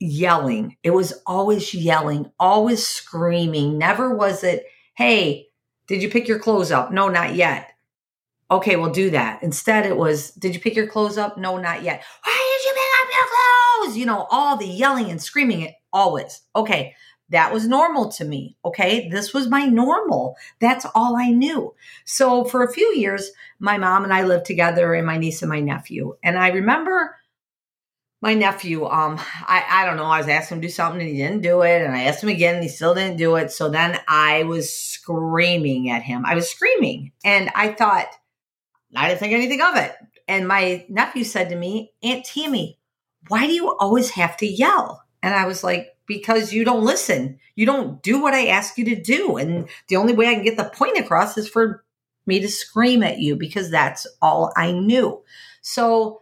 yelling. 0.00 0.76
It 0.82 0.90
was 0.90 1.12
always 1.26 1.72
yelling, 1.74 2.32
always 2.40 2.86
screaming. 2.86 3.78
Never 3.78 4.14
was 4.14 4.42
it, 4.42 4.64
hey, 4.94 5.48
did 5.86 6.02
you 6.02 6.08
pick 6.08 6.26
your 6.26 6.38
clothes 6.38 6.72
up? 6.72 6.90
No, 6.90 7.08
not 7.08 7.34
yet. 7.34 7.72
Okay, 8.50 8.74
we'll 8.74 8.90
do 8.90 9.10
that. 9.10 9.42
Instead, 9.42 9.86
it 9.86 9.96
was, 9.96 10.32
did 10.32 10.54
you 10.54 10.60
pick 10.60 10.74
your 10.74 10.88
clothes 10.88 11.18
up? 11.18 11.38
No, 11.38 11.56
not 11.56 11.84
yet. 11.84 12.02
Why 12.24 12.58
did 12.58 12.66
you 12.66 12.72
pick 12.74 12.90
up 13.02 13.14
your 13.14 13.26
clothes? 13.84 13.96
You 13.96 14.06
know, 14.06 14.26
all 14.30 14.56
the 14.56 14.66
yelling 14.66 15.10
and 15.10 15.22
screaming 15.22 15.60
it 15.60 15.74
always. 15.92 16.40
Okay, 16.56 16.94
that 17.28 17.52
was 17.52 17.68
normal 17.68 18.10
to 18.12 18.24
me. 18.24 18.56
Okay, 18.64 19.08
this 19.08 19.32
was 19.32 19.48
my 19.48 19.66
normal. 19.66 20.34
That's 20.60 20.86
all 20.96 21.16
I 21.16 21.30
knew. 21.30 21.74
So 22.04 22.44
for 22.44 22.64
a 22.64 22.72
few 22.72 22.92
years, 22.94 23.30
my 23.60 23.78
mom 23.78 24.02
and 24.02 24.12
I 24.12 24.24
lived 24.24 24.46
together, 24.46 24.94
and 24.94 25.06
my 25.06 25.16
niece 25.16 25.42
and 25.42 25.48
my 25.48 25.60
nephew. 25.60 26.16
And 26.24 26.36
I 26.36 26.48
remember 26.48 27.16
my 28.20 28.34
nephew, 28.34 28.84
um, 28.84 29.18
I, 29.18 29.64
I 29.68 29.86
don't 29.86 29.96
know, 29.96 30.04
I 30.04 30.18
was 30.18 30.28
asking 30.28 30.56
him 30.56 30.62
to 30.62 30.68
do 30.68 30.72
something 30.72 31.00
and 31.00 31.08
he 31.10 31.16
didn't 31.16 31.40
do 31.40 31.62
it. 31.62 31.82
And 31.82 31.94
I 31.94 32.02
asked 32.02 32.22
him 32.22 32.28
again 32.28 32.56
and 32.56 32.62
he 32.62 32.68
still 32.68 32.94
didn't 32.94 33.16
do 33.16 33.36
it. 33.36 33.50
So 33.50 33.70
then 33.70 33.98
I 34.08 34.42
was 34.44 34.72
screaming 34.72 35.90
at 35.90 36.02
him. 36.02 36.26
I 36.26 36.34
was 36.34 36.50
screaming 36.50 37.12
and 37.24 37.50
I 37.54 37.72
thought, 37.72 38.08
I 38.94 39.08
didn't 39.08 39.20
think 39.20 39.32
anything 39.32 39.62
of 39.62 39.76
it. 39.76 39.94
And 40.28 40.46
my 40.46 40.84
nephew 40.88 41.24
said 41.24 41.48
to 41.48 41.56
me, 41.56 41.92
Aunt 42.02 42.24
Tammy, 42.24 42.78
why 43.28 43.46
do 43.46 43.52
you 43.52 43.74
always 43.78 44.10
have 44.10 44.36
to 44.38 44.46
yell? 44.46 45.02
And 45.22 45.34
I 45.34 45.46
was 45.46 45.64
like, 45.64 45.96
because 46.06 46.52
you 46.52 46.64
don't 46.64 46.84
listen. 46.84 47.38
You 47.54 47.66
don't 47.66 48.02
do 48.02 48.20
what 48.20 48.34
I 48.34 48.46
ask 48.46 48.76
you 48.76 48.84
to 48.86 49.00
do. 49.00 49.36
And 49.36 49.68
the 49.88 49.96
only 49.96 50.12
way 50.12 50.26
I 50.26 50.34
can 50.34 50.44
get 50.44 50.56
the 50.56 50.64
point 50.64 50.98
across 50.98 51.38
is 51.38 51.48
for 51.48 51.84
me 52.26 52.40
to 52.40 52.48
scream 52.48 53.02
at 53.02 53.18
you 53.18 53.36
because 53.36 53.70
that's 53.70 54.06
all 54.20 54.52
I 54.56 54.72
knew. 54.72 55.22
So 55.62 56.19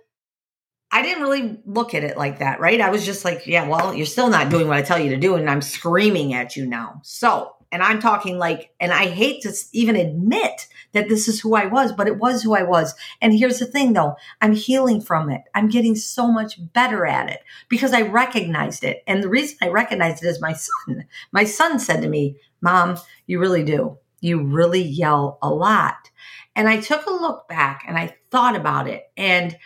I 0.90 1.02
didn't 1.02 1.22
really 1.22 1.60
look 1.66 1.94
at 1.94 2.04
it 2.04 2.16
like 2.16 2.38
that, 2.38 2.60
right? 2.60 2.80
I 2.80 2.90
was 2.90 3.04
just 3.04 3.24
like, 3.24 3.46
yeah, 3.46 3.68
well, 3.68 3.92
you're 3.92 4.06
still 4.06 4.30
not 4.30 4.48
doing 4.48 4.68
what 4.68 4.78
I 4.78 4.82
tell 4.82 4.98
you 4.98 5.10
to 5.10 5.18
do. 5.18 5.34
And 5.34 5.48
I'm 5.48 5.60
screaming 5.60 6.32
at 6.32 6.56
you 6.56 6.66
now. 6.66 7.00
So, 7.04 7.56
and 7.70 7.82
I'm 7.82 8.00
talking 8.00 8.38
like, 8.38 8.70
and 8.80 8.92
I 8.92 9.06
hate 9.06 9.42
to 9.42 9.52
even 9.72 9.96
admit 9.96 10.66
that 10.92 11.08
this 11.08 11.28
is 11.28 11.40
who 11.40 11.54
I 11.54 11.66
was, 11.66 11.92
but 11.92 12.06
it 12.06 12.16
was 12.16 12.42
who 12.42 12.54
I 12.54 12.62
was. 12.62 12.94
And 13.20 13.38
here's 13.38 13.58
the 13.58 13.66
thing 13.66 13.92
though, 13.92 14.16
I'm 14.40 14.54
healing 14.54 15.02
from 15.02 15.30
it. 15.30 15.42
I'm 15.54 15.68
getting 15.68 15.94
so 15.94 16.32
much 16.32 16.58
better 16.72 17.04
at 17.04 17.28
it 17.28 17.40
because 17.68 17.92
I 17.92 18.02
recognized 18.02 18.84
it. 18.84 19.02
And 19.06 19.22
the 19.22 19.28
reason 19.28 19.58
I 19.60 19.68
recognized 19.68 20.24
it 20.24 20.28
is 20.28 20.40
my 20.40 20.54
son. 20.54 21.04
My 21.32 21.44
son 21.44 21.78
said 21.78 22.00
to 22.00 22.08
me, 22.08 22.36
Mom, 22.62 22.98
you 23.26 23.38
really 23.38 23.62
do. 23.62 23.98
You 24.20 24.42
really 24.42 24.82
yell 24.82 25.38
a 25.42 25.50
lot. 25.50 26.10
And 26.56 26.68
I 26.68 26.80
took 26.80 27.06
a 27.06 27.12
look 27.12 27.46
back 27.48 27.84
and 27.86 27.98
I 27.98 28.16
thought 28.30 28.56
about 28.56 28.88
it. 28.88 29.10
And 29.16 29.56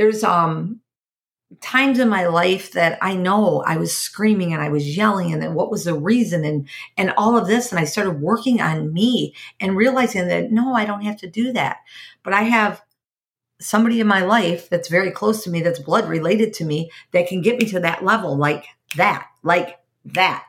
there's 0.00 0.24
um 0.24 0.80
times 1.60 1.98
in 1.98 2.08
my 2.08 2.26
life 2.26 2.72
that 2.72 2.96
I 3.02 3.14
know 3.14 3.62
I 3.66 3.76
was 3.76 3.94
screaming 3.94 4.54
and 4.54 4.62
I 4.62 4.70
was 4.70 4.96
yelling 4.96 5.30
and 5.30 5.42
then 5.42 5.52
what 5.52 5.70
was 5.70 5.84
the 5.84 5.92
reason 5.92 6.42
and 6.42 6.66
and 6.96 7.12
all 7.18 7.36
of 7.36 7.46
this 7.46 7.70
and 7.70 7.78
I 7.78 7.84
started 7.84 8.22
working 8.22 8.62
on 8.62 8.94
me 8.94 9.34
and 9.60 9.76
realizing 9.76 10.28
that 10.28 10.50
no 10.50 10.72
I 10.74 10.86
don't 10.86 11.02
have 11.02 11.18
to 11.18 11.28
do 11.28 11.52
that. 11.52 11.78
But 12.22 12.32
I 12.32 12.42
have 12.42 12.80
somebody 13.60 14.00
in 14.00 14.06
my 14.06 14.22
life 14.22 14.70
that's 14.70 14.88
very 14.88 15.10
close 15.10 15.44
to 15.44 15.50
me 15.50 15.60
that's 15.60 15.78
blood 15.78 16.08
related 16.08 16.54
to 16.54 16.64
me 16.64 16.90
that 17.12 17.28
can 17.28 17.42
get 17.42 17.58
me 17.58 17.66
to 17.66 17.80
that 17.80 18.02
level 18.02 18.38
like 18.38 18.64
that 18.96 19.26
like 19.42 19.80
that. 20.06 20.46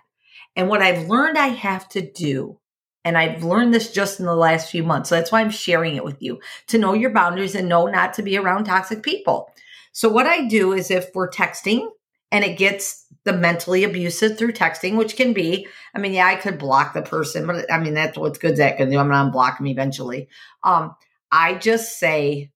And 0.56 0.70
what 0.70 0.82
I've 0.82 1.10
learned 1.10 1.38
I 1.38 1.48
have 1.48 1.90
to 1.90 2.00
do 2.00 2.58
and 3.04 3.18
I've 3.18 3.44
learned 3.44 3.74
this 3.74 3.92
just 3.92 4.20
in 4.20 4.26
the 4.26 4.36
last 4.36 4.70
few 4.70 4.84
months 4.84 5.10
so 5.10 5.16
that's 5.16 5.32
why 5.32 5.42
I'm 5.42 5.52
sharing 5.52 5.96
it 5.96 6.04
with 6.04 6.22
you 6.22 6.40
to 6.68 6.78
know 6.78 6.94
your 6.94 7.12
boundaries 7.12 7.56
and 7.56 7.70
know 7.70 7.86
not 7.88 8.14
to 8.16 8.24
be 8.24 8.38
around 8.38 8.66
toxic 8.66 9.04
people 9.04 9.52
so 9.92 10.10
what 10.10 10.26
I 10.26 10.48
do 10.48 10.74
is 10.74 10.90
if 10.90 11.10
we're 11.14 11.30
texting 11.30 11.88
and 12.32 12.46
it 12.46 12.58
gets 12.58 13.06
the 13.24 13.34
mentally 13.34 13.84
abusive 13.84 14.38
through 14.38 14.54
texting, 14.54 14.98
which 14.98 15.16
can 15.16 15.34
be, 15.34 15.68
I 15.94 16.00
mean, 16.00 16.14
yeah, 16.14 16.28
I 16.28 16.36
could 16.36 16.58
block 16.58 16.94
the 16.94 17.02
person, 17.02 17.46
but 17.46 17.72
I 17.72 17.78
mean, 17.78 17.94
that's 17.94 18.18
what's 18.18 18.40
good 18.40 18.58
that 18.58 18.78
can 18.78 18.90
do. 18.90 18.98
I'm 18.98 19.10
going 19.10 19.32
to 19.32 19.38
unblock 19.38 19.58
them 19.58 19.68
eventually. 19.68 20.30
Um, 20.64 20.96
I 21.32 21.56
just 21.56 22.00
say, 22.00 22.52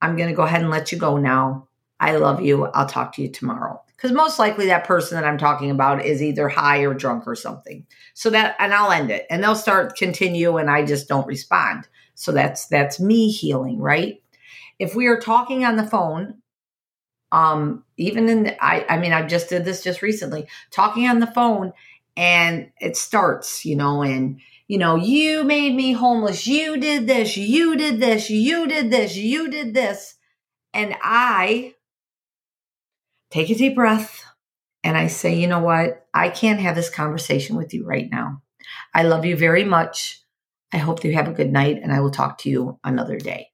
I'm 0.00 0.16
going 0.16 0.28
to 0.28 0.34
go 0.34 0.42
ahead 0.42 0.60
and 0.60 0.70
let 0.70 0.92
you 0.92 0.98
go 0.98 1.16
now. 1.16 1.68
I 1.98 2.16
love 2.16 2.42
you. 2.42 2.66
I'll 2.66 2.86
talk 2.86 3.14
to 3.14 3.22
you 3.22 3.30
tomorrow. 3.30 3.82
Because 3.98 4.12
most 4.12 4.38
likely 4.38 4.66
that 4.66 4.86
person 4.86 5.16
that 5.16 5.28
I'm 5.28 5.38
talking 5.38 5.72
about 5.72 6.06
is 6.06 6.22
either 6.22 6.48
high 6.48 6.86
or 6.86 6.94
drunk 6.94 7.26
or 7.26 7.34
something. 7.34 7.84
So 8.14 8.30
that, 8.30 8.54
and 8.60 8.72
I'll 8.72 8.92
end 8.92 9.10
it 9.10 9.26
and 9.28 9.42
they'll 9.42 9.56
start 9.56 9.96
continue 9.96 10.56
and 10.56 10.70
I 10.70 10.86
just 10.86 11.08
don't 11.08 11.26
respond. 11.26 11.88
So 12.14 12.30
that's, 12.30 12.68
that's 12.68 13.00
me 13.00 13.30
healing, 13.30 13.80
right? 13.80 14.22
If 14.78 14.94
we 14.94 15.08
are 15.08 15.18
talking 15.18 15.64
on 15.64 15.76
the 15.76 15.86
phone, 15.86 16.38
um 17.32 17.84
even 17.96 18.28
in 18.28 18.44
the, 18.44 18.64
i 18.64 18.84
i 18.88 18.98
mean 18.98 19.12
i 19.12 19.22
just 19.26 19.48
did 19.48 19.64
this 19.64 19.82
just 19.82 20.02
recently 20.02 20.46
talking 20.70 21.06
on 21.06 21.20
the 21.20 21.26
phone 21.26 21.72
and 22.16 22.70
it 22.80 22.96
starts 22.96 23.64
you 23.64 23.76
know 23.76 24.02
and 24.02 24.40
you 24.66 24.78
know 24.78 24.96
you 24.96 25.44
made 25.44 25.74
me 25.74 25.92
homeless 25.92 26.46
you 26.46 26.78
did 26.78 27.06
this 27.06 27.36
you 27.36 27.76
did 27.76 28.00
this 28.00 28.30
you 28.30 28.66
did 28.66 28.90
this 28.90 29.16
you 29.16 29.50
did 29.50 29.74
this 29.74 30.14
and 30.72 30.96
i 31.02 31.74
take 33.30 33.50
a 33.50 33.54
deep 33.54 33.74
breath 33.74 34.24
and 34.84 34.96
i 34.96 35.06
say 35.06 35.34
you 35.34 35.46
know 35.46 35.60
what 35.60 36.06
i 36.14 36.28
can't 36.28 36.60
have 36.60 36.74
this 36.74 36.90
conversation 36.90 37.56
with 37.56 37.72
you 37.74 37.84
right 37.84 38.10
now 38.10 38.42
i 38.94 39.02
love 39.02 39.24
you 39.24 39.36
very 39.36 39.64
much 39.64 40.22
i 40.72 40.76
hope 40.76 41.04
you 41.04 41.12
have 41.12 41.28
a 41.28 41.32
good 41.32 41.52
night 41.52 41.80
and 41.82 41.92
i 41.92 42.00
will 42.00 42.10
talk 42.10 42.38
to 42.38 42.50
you 42.50 42.78
another 42.84 43.18
day 43.18 43.48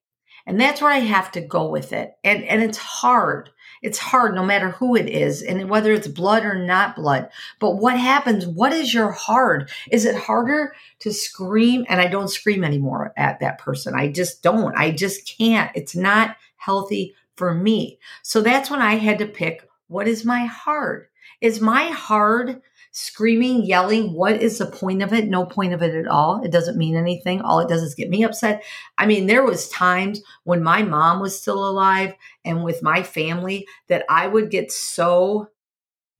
and 0.47 0.61
that's 0.61 0.81
where 0.81 0.93
i 0.93 0.99
have 0.99 1.31
to 1.31 1.41
go 1.41 1.69
with 1.69 1.93
it 1.93 2.13
and 2.23 2.45
and 2.45 2.63
it's 2.63 2.79
hard 2.79 3.51
it's 3.85 3.99
hard 3.99 4.35
no 4.35 4.43
matter 4.43 4.71
who 4.71 4.97
it 4.97 5.11
is 5.11 5.43
and 5.43 5.69
whether 5.69 5.93
it's 5.93 6.09
blood 6.09 6.43
or 6.47 6.55
not 6.55 6.97
blood. 6.97 7.29
But 7.61 7.77
what 7.77 7.99
happens? 7.99 8.47
What 8.47 8.73
is 8.73 8.95
your 8.95 9.13
hard? 9.13 9.71
Is 9.93 10.07
it 10.07 10.17
harder 10.17 10.75
to 11.01 11.13
scream? 11.13 11.85
And 11.91 12.01
I 12.01 12.07
don't 12.07 12.29
scream 12.29 12.65
anymore 12.65 13.13
at 13.15 13.41
that 13.41 13.59
person. 13.59 13.95
I 13.95 14.09
just 14.09 14.43
don't. 14.43 14.75
I 14.75 14.91
just 14.91 15.31
can't. 15.37 15.71
It's 15.75 15.95
not 15.95 16.37
healthy 16.57 17.15
for 17.37 17.55
me. 17.55 17.99
So 18.23 18.41
that's 18.41 18.71
when 18.71 18.81
I 18.81 18.95
had 18.95 19.19
to 19.19 19.27
pick 19.27 19.69
what 19.89 20.09
is 20.09 20.25
my 20.25 20.47
hard? 20.47 21.09
Is 21.41 21.61
my 21.61 21.89
hard 21.89 22.63
screaming, 22.97 23.65
yelling. 23.65 24.13
What 24.13 24.41
is 24.41 24.59
the 24.59 24.67
point 24.67 25.03
of 25.03 25.13
it? 25.13 25.29
No 25.29 25.45
point 25.45 25.73
of 25.73 25.83
it 25.83 25.95
at 25.97 26.07
all. 26.07 26.43
It 26.45 26.53
doesn't 26.53 26.79
mean 26.79 26.97
anything. 26.97 27.41
All 27.41 27.59
it 27.59 27.69
does 27.69 27.83
is 27.83 27.95
get 27.95 28.09
me 28.09 28.23
upset. 28.23 28.63
I 28.97 29.07
mean, 29.07 29.27
there 29.27 29.45
was 29.45 29.69
times 29.69 30.23
when 30.45 30.63
my 30.63 30.83
mom 30.83 31.21
was 31.21 31.39
still 31.39 31.69
alive 31.69 32.15
and 32.45 32.63
with 32.63 32.85
my 32.85 33.03
family 33.03 33.67
that 33.89 34.05
I 34.09 34.29
would 34.29 34.49
get 34.49 34.71
so 34.71 35.49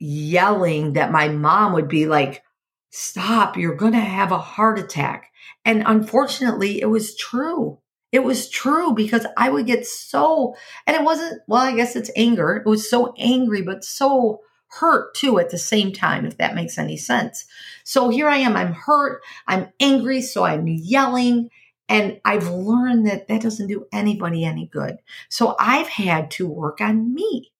yelling 0.01 0.95
that 0.95 1.13
my 1.13 1.29
mom 1.29 1.75
would 1.75 1.89
be 1.89 2.07
like, 2.07 2.43
stop, 2.91 3.57
you're 3.57 3.77
going 3.77 3.93
to 3.93 4.01
have 4.01 4.33
a 4.33 4.39
heart 4.39 4.79
attack. 4.79 5.31
And 5.65 5.85
unfortunately, 5.87 6.81
it 6.81 6.87
was 6.87 7.17
true. 7.17 7.79
It 8.15 8.23
was 8.23 8.49
true 8.49 8.93
because 8.93 9.27
I 9.37 9.51
would 9.51 9.67
get 9.67 9.85
so, 9.85 10.55
and 10.87 10.95
it 10.97 11.03
wasn't, 11.03 11.43
well, 11.49 11.63
I 11.63 11.75
guess 11.75 11.97
it's 11.97 12.13
anger. 12.15 12.55
It 12.55 12.65
was 12.65 12.89
so 12.89 13.13
angry, 13.19 13.61
but 13.61 13.85
so 13.85 14.41
hurt 14.69 15.17
too 15.17 15.41
at 15.41 15.51
the 15.51 15.59
same 15.59 15.93
time, 15.93 16.25
if 16.25 16.37
that 16.37 16.55
makes 16.55 16.79
any 16.79 16.97
sense. 16.97 17.45
So 17.83 18.11
here 18.11 18.29
I 18.29 18.37
am, 18.37 18.57
I'm 18.57 18.73
hurt, 18.73 19.21
I'm 19.49 19.73
angry, 19.81 20.23
so 20.23 20.45
I'm 20.45 20.69
yelling. 20.69 21.51
And 21.89 22.21
I've 22.25 22.47
learned 22.47 23.09
that 23.09 23.27
that 23.27 23.43
doesn't 23.43 23.67
do 23.67 23.87
anybody 23.93 24.45
any 24.45 24.69
good. 24.69 24.99
So 25.29 25.57
I've 25.59 25.89
had 25.89 26.31
to 26.33 26.47
work 26.47 26.81
on 26.81 27.13
me. 27.13 27.51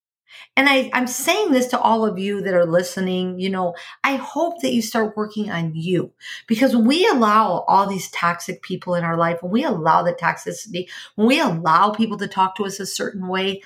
And 0.57 0.69
I, 0.69 0.91
I'm 0.93 1.07
saying 1.07 1.53
this 1.53 1.67
to 1.69 1.81
all 1.81 2.05
of 2.05 2.19
you 2.19 2.41
that 2.43 2.55
are 2.55 2.67
listening. 2.67 3.39
You 3.41 3.51
know, 3.51 3.75
I 4.03 4.17
hope 4.17 4.61
that 4.63 4.73
you 4.73 4.83
start 4.83 5.17
working 5.17 5.51
on 5.51 5.75
you 5.75 6.13
because 6.47 6.77
we 6.77 7.07
allow 7.07 7.65
all 7.69 7.87
these 7.87 8.11
toxic 8.11 8.63
people 8.63 8.95
in 8.95 9.05
our 9.05 9.17
life, 9.17 9.43
when 9.43 9.53
we 9.53 9.65
allow 9.65 10.03
the 10.03 10.13
toxicity, 10.13 10.89
when 11.17 11.27
we 11.27 11.41
allow 11.41 11.91
people 11.91 12.19
to 12.19 12.29
talk 12.29 12.57
to 12.57 12.65
us 12.65 12.81
a 12.81 12.87
certain 12.87 13.29
way, 13.29 13.63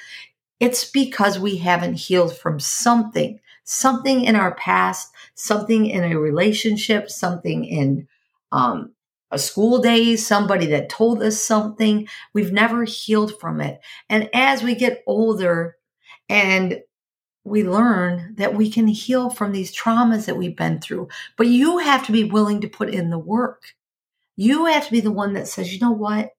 it's 0.61 0.91
because 0.91 1.39
we 1.39 1.59
haven't 1.59 1.95
healed 1.95 2.37
from 2.37 2.59
something, 2.59 3.39
something 3.65 4.25
in 4.25 4.35
our 4.35 4.55
past, 4.55 5.13
something 5.35 5.87
in 5.87 6.05
a 6.05 6.19
relationship, 6.19 7.11
something 7.11 7.65
in 7.65 8.09
um, 8.51 8.93
a 9.31 9.39
school 9.39 9.79
day, 9.79 10.17
somebody 10.17 10.67
that 10.67 10.89
told 10.89 11.23
us 11.23 11.41
something. 11.41 12.09
We've 12.33 12.53
never 12.53 12.85
healed 12.85 13.39
from 13.39 13.61
it. 13.61 13.81
And 14.09 14.29
as 14.33 14.63
we 14.63 14.75
get 14.75 15.03
older 15.07 15.77
and 16.29 16.81
we 17.45 17.65
learn 17.65 18.35
that 18.37 18.55
we 18.55 18.71
can 18.71 18.87
heal 18.87 19.31
from 19.31 19.53
these 19.53 19.75
traumas 19.75 20.27
that 20.27 20.37
we've 20.37 20.57
been 20.57 20.81
through, 20.81 21.09
but 21.37 21.47
you 21.47 21.79
have 21.79 22.05
to 22.07 22.13
be 22.13 22.25
willing 22.25 22.61
to 22.61 22.69
put 22.69 22.91
in 22.91 23.11
the 23.11 23.19
work. 23.19 23.75
You 24.37 24.67
have 24.67 24.87
to 24.87 24.93
be 24.93 25.01
the 25.01 25.11
one 25.11 25.33
that 25.35 25.49
says, 25.49 25.73
you 25.73 25.81
know 25.81 25.93
what? 25.93 26.31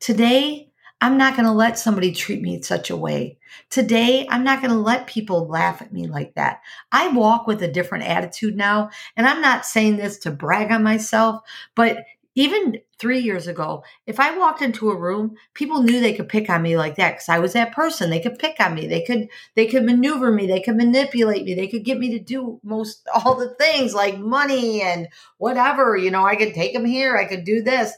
Today, 0.00 0.70
I'm 1.00 1.16
not 1.16 1.34
going 1.34 1.46
to 1.46 1.52
let 1.52 1.78
somebody 1.78 2.12
treat 2.12 2.42
me 2.42 2.56
in 2.56 2.62
such 2.62 2.90
a 2.90 2.96
way. 2.96 3.38
Today, 3.70 4.26
I'm 4.28 4.44
not 4.44 4.60
going 4.60 4.72
to 4.72 4.80
let 4.80 5.06
people 5.06 5.48
laugh 5.48 5.80
at 5.80 5.92
me 5.92 6.06
like 6.06 6.34
that. 6.34 6.60
I 6.92 7.08
walk 7.08 7.46
with 7.46 7.62
a 7.62 7.72
different 7.72 8.04
attitude 8.04 8.54
now. 8.54 8.90
And 9.16 9.26
I'm 9.26 9.40
not 9.40 9.64
saying 9.64 9.96
this 9.96 10.18
to 10.18 10.30
brag 10.30 10.70
on 10.70 10.82
myself, 10.82 11.40
but 11.74 12.04
even 12.40 12.80
three 12.98 13.18
years 13.18 13.46
ago, 13.46 13.84
if 14.06 14.18
I 14.18 14.38
walked 14.38 14.62
into 14.62 14.90
a 14.90 14.96
room, 14.96 15.34
people 15.52 15.82
knew 15.82 16.00
they 16.00 16.14
could 16.14 16.28
pick 16.28 16.48
on 16.48 16.62
me 16.62 16.76
like 16.76 16.96
that 16.96 17.12
because 17.12 17.28
I 17.28 17.38
was 17.38 17.52
that 17.52 17.72
person. 17.72 18.08
They 18.08 18.20
could 18.20 18.38
pick 18.38 18.56
on 18.60 18.74
me. 18.74 18.86
They 18.86 19.02
could 19.02 19.28
they 19.56 19.66
could 19.66 19.84
maneuver 19.84 20.32
me. 20.32 20.46
They 20.46 20.60
could 20.60 20.76
manipulate 20.76 21.44
me. 21.44 21.54
They 21.54 21.68
could 21.68 21.84
get 21.84 21.98
me 21.98 22.10
to 22.12 22.18
do 22.18 22.58
most 22.64 23.06
all 23.14 23.34
the 23.34 23.54
things 23.56 23.94
like 23.94 24.18
money 24.18 24.80
and 24.80 25.08
whatever. 25.36 25.96
You 25.96 26.10
know, 26.10 26.24
I 26.24 26.36
could 26.36 26.54
take 26.54 26.72
them 26.72 26.86
here. 26.86 27.16
I 27.16 27.26
could 27.26 27.44
do 27.44 27.62
this 27.62 27.92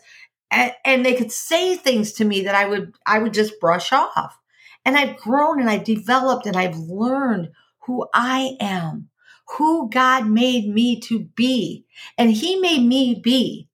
and, 0.50 0.72
and 0.84 1.06
they 1.06 1.14
could 1.14 1.32
say 1.32 1.76
things 1.76 2.12
to 2.14 2.24
me 2.24 2.42
that 2.42 2.54
I 2.54 2.66
would 2.66 2.94
I 3.06 3.18
would 3.18 3.34
just 3.34 3.60
brush 3.60 3.92
off. 3.92 4.38
And 4.84 4.96
I've 4.96 5.16
grown 5.16 5.60
and 5.60 5.70
I've 5.70 5.84
developed 5.84 6.46
and 6.46 6.56
I've 6.56 6.76
learned 6.76 7.50
who 7.86 8.08
I 8.12 8.56
am, 8.60 9.08
who 9.56 9.88
God 9.88 10.26
made 10.26 10.68
me 10.68 11.00
to 11.02 11.20
be. 11.20 11.86
And 12.18 12.32
He 12.32 12.56
made 12.56 12.84
me 12.84 13.20
be 13.22 13.68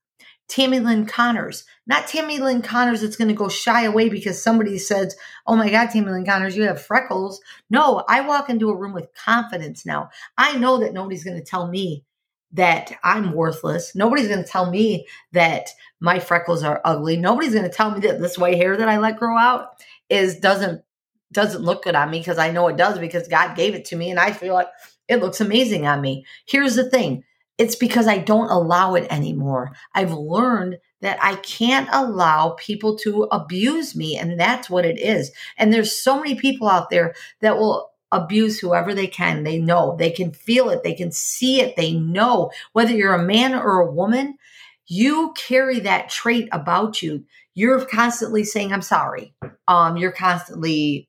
Tammy 0.48 0.80
Lynn 0.80 1.06
Connors, 1.06 1.64
not 1.86 2.08
Tammy 2.08 2.38
Lynn 2.38 2.62
Connors 2.62 3.02
that's 3.02 3.16
going 3.16 3.28
to 3.28 3.34
go 3.34 3.48
shy 3.48 3.84
away 3.84 4.08
because 4.08 4.42
somebody 4.42 4.78
says, 4.78 5.14
Oh 5.46 5.56
my 5.56 5.70
God, 5.70 5.90
Tammy 5.90 6.10
Lynn 6.10 6.24
Connors, 6.24 6.56
you 6.56 6.62
have 6.64 6.82
freckles. 6.82 7.40
No, 7.70 8.04
I 8.08 8.22
walk 8.22 8.48
into 8.48 8.70
a 8.70 8.76
room 8.76 8.94
with 8.94 9.12
confidence 9.14 9.84
now. 9.84 10.10
I 10.36 10.56
know 10.56 10.78
that 10.78 10.94
nobody's 10.94 11.24
going 11.24 11.36
to 11.36 11.44
tell 11.44 11.68
me 11.68 12.04
that 12.52 12.92
I'm 13.04 13.32
worthless. 13.32 13.94
Nobody's 13.94 14.28
going 14.28 14.42
to 14.42 14.48
tell 14.48 14.70
me 14.70 15.06
that 15.32 15.68
my 16.00 16.18
freckles 16.18 16.62
are 16.62 16.80
ugly. 16.84 17.16
Nobody's 17.16 17.52
going 17.52 17.68
to 17.68 17.74
tell 17.74 17.90
me 17.90 18.00
that 18.00 18.20
this 18.20 18.38
white 18.38 18.56
hair 18.56 18.76
that 18.76 18.88
I 18.88 18.98
let 18.98 19.18
grow 19.18 19.36
out 19.36 19.82
is 20.08 20.38
doesn't 20.40 20.82
doesn't 21.30 21.62
look 21.62 21.84
good 21.84 21.94
on 21.94 22.10
me 22.10 22.20
because 22.20 22.38
I 22.38 22.50
know 22.50 22.68
it 22.68 22.78
does 22.78 22.98
because 22.98 23.28
God 23.28 23.54
gave 23.54 23.74
it 23.74 23.84
to 23.86 23.96
me 23.96 24.10
and 24.10 24.18
I 24.18 24.32
feel 24.32 24.54
like 24.54 24.68
it 25.08 25.20
looks 25.20 25.42
amazing 25.42 25.86
on 25.86 26.00
me. 26.00 26.24
Here's 26.46 26.74
the 26.74 26.88
thing. 26.88 27.24
It's 27.58 27.76
because 27.76 28.06
I 28.06 28.18
don't 28.18 28.50
allow 28.50 28.94
it 28.94 29.06
anymore. 29.10 29.72
I've 29.94 30.12
learned 30.12 30.78
that 31.00 31.18
I 31.22 31.36
can't 31.36 31.88
allow 31.92 32.50
people 32.50 32.96
to 32.98 33.24
abuse 33.24 33.94
me 33.94 34.16
and 34.16 34.38
that's 34.38 34.70
what 34.70 34.86
it 34.86 34.98
is. 34.98 35.32
And 35.56 35.72
there's 35.72 36.00
so 36.00 36.16
many 36.16 36.36
people 36.36 36.68
out 36.68 36.90
there 36.90 37.14
that 37.40 37.56
will 37.56 37.90
abuse 38.10 38.58
whoever 38.58 38.94
they 38.94 39.06
can. 39.06 39.42
They 39.42 39.58
know, 39.58 39.96
they 39.98 40.10
can 40.10 40.32
feel 40.32 40.70
it, 40.70 40.82
they 40.82 40.94
can 40.94 41.12
see 41.12 41.60
it, 41.60 41.76
they 41.76 41.92
know 41.92 42.50
whether 42.72 42.92
you're 42.92 43.14
a 43.14 43.22
man 43.22 43.54
or 43.54 43.80
a 43.80 43.92
woman, 43.92 44.38
you 44.86 45.34
carry 45.36 45.80
that 45.80 46.08
trait 46.08 46.48
about 46.50 47.02
you. 47.02 47.24
You're 47.54 47.84
constantly 47.84 48.44
saying, 48.44 48.72
I'm 48.72 48.82
sorry. 48.82 49.34
Um, 49.66 49.96
you're 49.96 50.12
constantly 50.12 51.08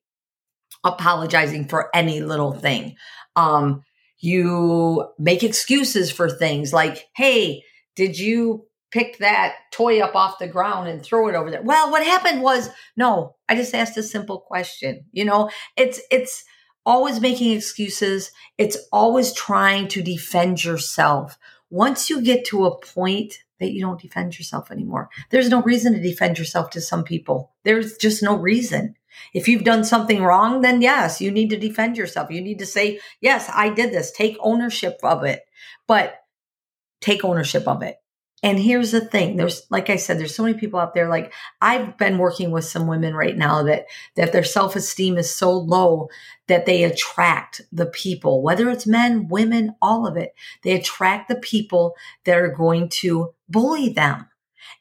apologizing 0.83 1.67
for 1.67 1.89
any 1.95 2.21
little 2.21 2.51
thing. 2.51 2.95
Um, 3.35 3.83
you 4.19 5.07
make 5.17 5.43
excuses 5.43 6.11
for 6.11 6.29
things 6.29 6.73
like, 6.73 7.07
hey, 7.15 7.63
did 7.95 8.17
you 8.17 8.65
pick 8.91 9.17
that 9.19 9.55
toy 9.71 9.99
up 9.99 10.15
off 10.15 10.39
the 10.39 10.47
ground 10.47 10.87
and 10.87 11.03
throw 11.03 11.27
it 11.27 11.35
over 11.35 11.51
there. 11.51 11.61
Well, 11.61 11.91
what 11.91 12.03
happened 12.03 12.41
was 12.41 12.69
no, 12.95 13.35
I 13.47 13.55
just 13.55 13.75
asked 13.75 13.97
a 13.97 14.03
simple 14.03 14.39
question. 14.39 15.05
You 15.11 15.25
know, 15.25 15.49
it's 15.77 16.01
it's 16.11 16.43
always 16.85 17.19
making 17.19 17.53
excuses. 17.55 18.31
It's 18.57 18.77
always 18.91 19.33
trying 19.33 19.87
to 19.89 20.01
defend 20.01 20.63
yourself. 20.63 21.37
Once 21.69 22.09
you 22.09 22.21
get 22.21 22.45
to 22.45 22.65
a 22.65 22.79
point 22.79 23.43
that 23.59 23.71
you 23.71 23.81
don't 23.81 24.01
defend 24.01 24.39
yourself 24.39 24.71
anymore, 24.71 25.09
there's 25.29 25.49
no 25.49 25.61
reason 25.61 25.93
to 25.93 26.01
defend 26.01 26.39
yourself 26.39 26.71
to 26.71 26.81
some 26.81 27.03
people. 27.03 27.51
There's 27.63 27.97
just 27.97 28.23
no 28.23 28.35
reason. 28.35 28.95
If 29.33 29.47
you've 29.47 29.63
done 29.63 29.83
something 29.83 30.23
wrong, 30.23 30.61
then 30.61 30.81
yes, 30.81 31.21
you 31.21 31.31
need 31.31 31.49
to 31.51 31.57
defend 31.57 31.97
yourself. 31.97 32.31
You 32.31 32.41
need 32.41 32.59
to 32.59 32.65
say, 32.65 32.99
yes, 33.21 33.49
I 33.53 33.69
did 33.69 33.91
this. 33.91 34.11
Take 34.11 34.37
ownership 34.39 34.99
of 35.03 35.23
it, 35.23 35.41
but 35.87 36.15
take 37.01 37.23
ownership 37.23 37.67
of 37.67 37.81
it. 37.81 37.97
And 38.41 38.57
here's 38.57 38.91
the 38.91 39.01
thing. 39.01 39.35
There's, 39.35 39.63
like 39.69 39.89
I 39.89 39.97
said, 39.97 40.17
there's 40.17 40.33
so 40.33 40.43
many 40.43 40.57
people 40.57 40.79
out 40.79 40.93
there. 40.93 41.09
Like 41.09 41.33
I've 41.61 41.97
been 41.97 42.17
working 42.17 42.51
with 42.51 42.63
some 42.63 42.87
women 42.87 43.13
right 43.13 43.35
now 43.35 43.63
that, 43.63 43.85
that 44.15 44.31
their 44.31 44.45
self-esteem 44.45 45.17
is 45.17 45.35
so 45.35 45.51
low 45.51 46.07
that 46.47 46.65
they 46.65 46.85
attract 46.85 47.59
the 47.73 47.87
people, 47.87 48.41
whether 48.41 48.69
it's 48.69 48.87
men, 48.87 49.27
women, 49.27 49.75
all 49.81 50.07
of 50.07 50.15
it. 50.15 50.33
They 50.63 50.71
attract 50.71 51.27
the 51.27 51.35
people 51.35 51.95
that 52.23 52.37
are 52.37 52.47
going 52.47 52.87
to 53.01 53.33
bully 53.49 53.89
them. 53.89 54.28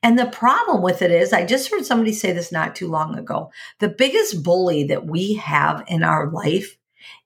And 0.03 0.19
the 0.19 0.27
problem 0.27 0.83
with 0.83 1.03
it 1.03 1.11
is, 1.11 1.33
I 1.33 1.45
just 1.45 1.71
heard 1.71 1.85
somebody 1.85 2.13
say 2.13 2.33
this 2.33 2.53
not 2.53 2.77
too 2.77 2.89
long 2.89 3.19
ago. 3.19 3.51
The 3.81 3.89
biggest 3.89 4.43
bully 4.43 4.85
that 4.85 5.07
we 5.07 5.35
have 5.35 5.85
in 5.89 6.03
our 6.03 6.31
life 6.31 6.79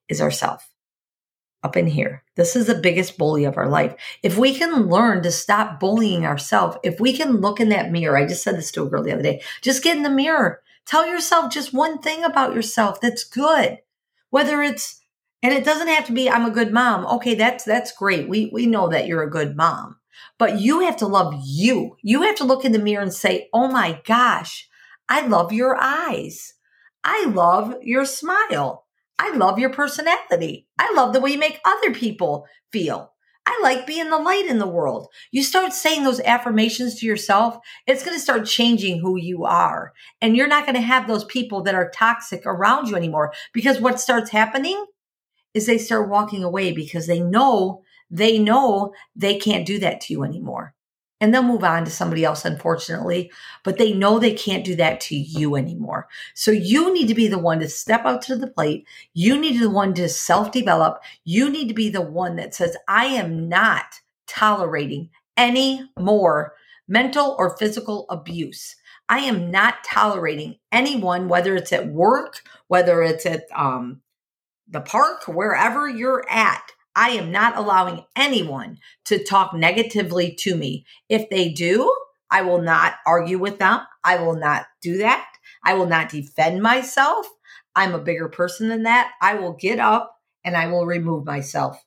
is 0.09 0.21
ourself 0.21 0.69
up 1.63 1.77
in 1.77 1.87
here. 1.87 2.25
This 2.35 2.57
is 2.57 2.67
the 2.67 2.75
biggest 2.75 3.19
bully 3.19 3.45
of 3.45 3.57
our 3.57 3.69
life. 3.69 3.95
If 4.23 4.37
we 4.37 4.55
can 4.55 4.89
learn 4.89 5.23
to 5.23 5.31
stop 5.31 5.79
bullying 5.79 6.27
ourselves, 6.27 6.77
if 6.83 6.99
we 6.99 7.13
can 7.13 7.37
look 7.37 7.61
in 7.61 7.69
that 7.69 7.93
mirror, 7.93 8.17
I 8.17 8.27
just 8.27 8.43
said 8.43 8.57
this 8.57 8.73
to 8.73 8.83
a 8.83 8.89
girl 8.89 9.03
the 9.03 9.13
other 9.13 9.23
day, 9.23 9.43
just 9.61 9.85
get 9.85 9.97
in 9.97 10.03
the 10.03 10.11
mirror. 10.11 10.63
Tell 10.87 11.07
yourself 11.07 11.53
just 11.53 11.73
one 11.73 11.99
thing 11.99 12.25
about 12.25 12.55
yourself 12.55 13.01
that's 13.01 13.23
good. 13.23 13.79
Whether 14.31 14.63
it's, 14.63 15.01
and 15.43 15.53
it 15.55 15.65
doesn't 15.65 15.89
have 15.89 16.07
to 16.07 16.13
be, 16.13 16.29
I'm 16.29 16.47
a 16.47 16.51
good 16.51 16.73
mom. 16.73 17.07
Okay, 17.07 17.35
that's, 17.35 17.65
that's 17.65 17.93
great. 17.93 18.29
We, 18.29 18.51
we 18.53 18.67
know 18.67 18.89
that 18.89 19.07
you're 19.07 19.23
a 19.23 19.31
good 19.31 19.57
mom, 19.57 19.97
but 20.39 20.61
you 20.61 20.81
have 20.81 20.97
to 20.99 21.07
love 21.07 21.35
you. 21.45 21.97
You 22.03 22.23
have 22.23 22.37
to 22.37 22.45
look 22.45 22.65
in 22.65 22.73
the 22.73 22.79
mirror 22.79 23.03
and 23.03 23.13
say, 23.13 23.49
Oh 23.53 23.69
my 23.69 24.01
gosh, 24.05 24.69
I 25.09 25.27
love 25.27 25.53
your 25.53 25.77
eyes. 25.81 26.55
I 27.05 27.27
love 27.27 27.75
your 27.83 28.05
smile. 28.05 28.87
I 29.19 29.35
love 29.35 29.59
your 29.59 29.71
personality. 29.71 30.67
I 30.79 30.93
love 30.95 31.13
the 31.13 31.21
way 31.21 31.33
you 31.33 31.39
make 31.39 31.61
other 31.65 31.93
people 31.93 32.47
feel. 32.73 33.13
I 33.45 33.59
like 33.63 33.87
being 33.87 34.09
the 34.09 34.19
light 34.19 34.47
in 34.47 34.59
the 34.59 34.69
world. 34.69 35.09
You 35.33 35.43
start 35.43 35.73
saying 35.73 36.05
those 36.05 36.21
affirmations 36.21 36.95
to 36.97 37.07
yourself, 37.07 37.59
it's 37.87 38.05
going 38.05 38.17
to 38.17 38.23
start 38.23 38.47
changing 38.47 39.01
who 39.01 39.17
you 39.17 39.45
are. 39.45 39.93
And 40.21 40.37
you're 40.37 40.47
not 40.47 40.65
going 40.65 40.77
to 40.77 40.81
have 40.81 41.09
those 41.09 41.25
people 41.25 41.63
that 41.63 41.75
are 41.75 41.91
toxic 41.91 42.43
around 42.47 42.89
you 42.89 42.95
anymore 42.95 43.33
because 43.53 43.81
what 43.81 44.01
starts 44.01 44.31
happening 44.31 44.85
is 45.55 45.67
they 45.67 45.79
start 45.79 46.09
walking 46.09 46.45
away 46.45 46.73
because 46.73 47.07
they 47.07 47.21
know, 47.21 47.83
they 48.13 48.39
know 48.39 48.95
they 49.17 49.39
can't 49.39 49.67
do 49.67 49.81
that 49.81 50.01
to 50.03 50.13
you 50.13 50.23
anymore 50.23 50.75
and 51.23 51.33
they'll 51.33 51.45
move 51.45 51.63
on 51.63 51.85
to 51.85 51.91
somebody 51.91 52.25
else, 52.25 52.45
unfortunately, 52.45 53.31
but 53.63 53.79
they 53.79 53.93
know 53.93 54.19
they 54.19 54.35
can't 54.35 54.65
do 54.65 54.75
that 54.75 55.01
to 55.01 55.15
you 55.15 55.55
anymore. 55.55 56.09
So 56.35 56.51
you 56.51 56.93
need 56.93 57.07
to 57.07 57.15
be 57.15 57.29
the 57.29 57.39
one 57.39 57.61
to 57.61 57.69
step 57.69 58.05
out 58.05 58.23
to 58.23 58.35
the 58.35 58.49
plate. 58.49 58.89
You 59.15 59.39
need 59.39 59.53
to 59.53 59.61
be 59.61 59.65
the 59.67 59.71
one 59.71 59.95
to 59.95 60.09
self 60.09 60.51
develop. 60.51 61.01
You 61.23 61.49
need 61.49 61.69
to 61.69 61.75
be 61.75 61.89
the 61.89 62.03
one 62.03 62.35
that 62.37 62.57
says, 62.57 62.77
I 62.89 63.07
am 63.07 63.49
not 63.49 63.85
tolerating 64.27 65.11
any 65.37 65.89
more 65.97 66.55
mental 66.89 67.37
or 67.39 67.57
physical 67.57 68.07
abuse. 68.11 68.75
I 69.09 69.21
am 69.21 69.49
not 69.49 69.85
tolerating 69.85 70.59
anyone, 70.73 71.29
whether 71.29 71.55
it's 71.55 71.73
at 71.73 71.87
work, 71.87 72.41
whether 72.67 73.01
it's 73.01 73.27
at 73.27 73.45
um, 73.55 74.01
the 74.67 74.81
park, 74.81 75.29
wherever 75.29 75.89
you're 75.89 76.25
at. 76.29 76.73
I 76.95 77.11
am 77.11 77.33
not 77.33 77.57
allowing 77.57 78.05
anyone 78.17 78.79
to 79.07 79.23
talk 79.23 79.55
negatively 79.55 80.35
to 80.41 80.57
me. 80.57 80.85
If 81.09 81.31
they 81.31 81.51
do, 81.51 81.95
I 82.31 82.43
will 82.43 82.61
not 82.61 82.95
argue 83.07 83.39
with 83.39 83.59
them. 83.59 83.81
I 84.05 84.19
will 84.19 84.37
not 84.37 84.67
do 84.81 84.99
that. 84.99 85.27
I 85.65 85.75
will 85.75 85.87
not 85.87 86.11
defend 86.11 86.63
myself. 86.63 87.27
I'm 87.75 87.95
a 87.95 87.99
bigger 87.99 88.29
person 88.29 88.69
than 88.69 88.83
that. 88.83 89.13
I 89.21 89.35
will 89.35 89.53
get 89.53 89.79
up 89.79 90.17
and 90.45 90.57
I 90.57 90.67
will 90.67 90.87
remove 90.87 91.25
myself. 91.25 91.83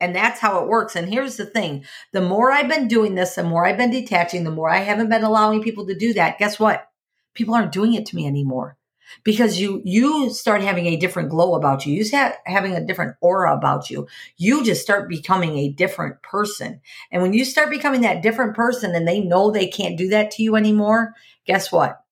And 0.00 0.14
that's 0.14 0.40
how 0.40 0.60
it 0.62 0.68
works. 0.68 0.96
And 0.96 1.08
here's 1.08 1.36
the 1.36 1.46
thing 1.46 1.84
the 2.12 2.20
more 2.20 2.50
I've 2.50 2.68
been 2.68 2.88
doing 2.88 3.14
this, 3.14 3.36
the 3.36 3.44
more 3.44 3.66
I've 3.66 3.76
been 3.76 3.90
detaching, 3.90 4.44
the 4.44 4.50
more 4.50 4.68
I 4.68 4.78
haven't 4.78 5.08
been 5.08 5.24
allowing 5.24 5.62
people 5.62 5.86
to 5.86 5.94
do 5.94 6.12
that. 6.14 6.38
Guess 6.38 6.58
what? 6.58 6.88
People 7.34 7.54
aren't 7.54 7.72
doing 7.72 7.94
it 7.94 8.06
to 8.06 8.16
me 8.16 8.26
anymore 8.26 8.76
because 9.24 9.60
you 9.60 9.82
you 9.84 10.30
start 10.30 10.62
having 10.62 10.86
a 10.86 10.96
different 10.96 11.30
glow 11.30 11.54
about 11.54 11.86
you. 11.86 11.94
You 11.94 12.04
start 12.04 12.36
having 12.46 12.74
a 12.74 12.84
different 12.84 13.16
aura 13.20 13.54
about 13.56 13.90
you. 13.90 14.06
You 14.36 14.64
just 14.64 14.82
start 14.82 15.08
becoming 15.08 15.56
a 15.58 15.70
different 15.70 16.22
person. 16.22 16.80
And 17.10 17.22
when 17.22 17.32
you 17.32 17.44
start 17.44 17.70
becoming 17.70 18.02
that 18.02 18.22
different 18.22 18.54
person 18.54 18.94
and 18.94 19.06
they 19.06 19.20
know 19.20 19.50
they 19.50 19.66
can't 19.66 19.98
do 19.98 20.08
that 20.08 20.30
to 20.32 20.42
you 20.42 20.56
anymore 20.56 21.14
guess 21.44 21.72
what? 21.72 22.04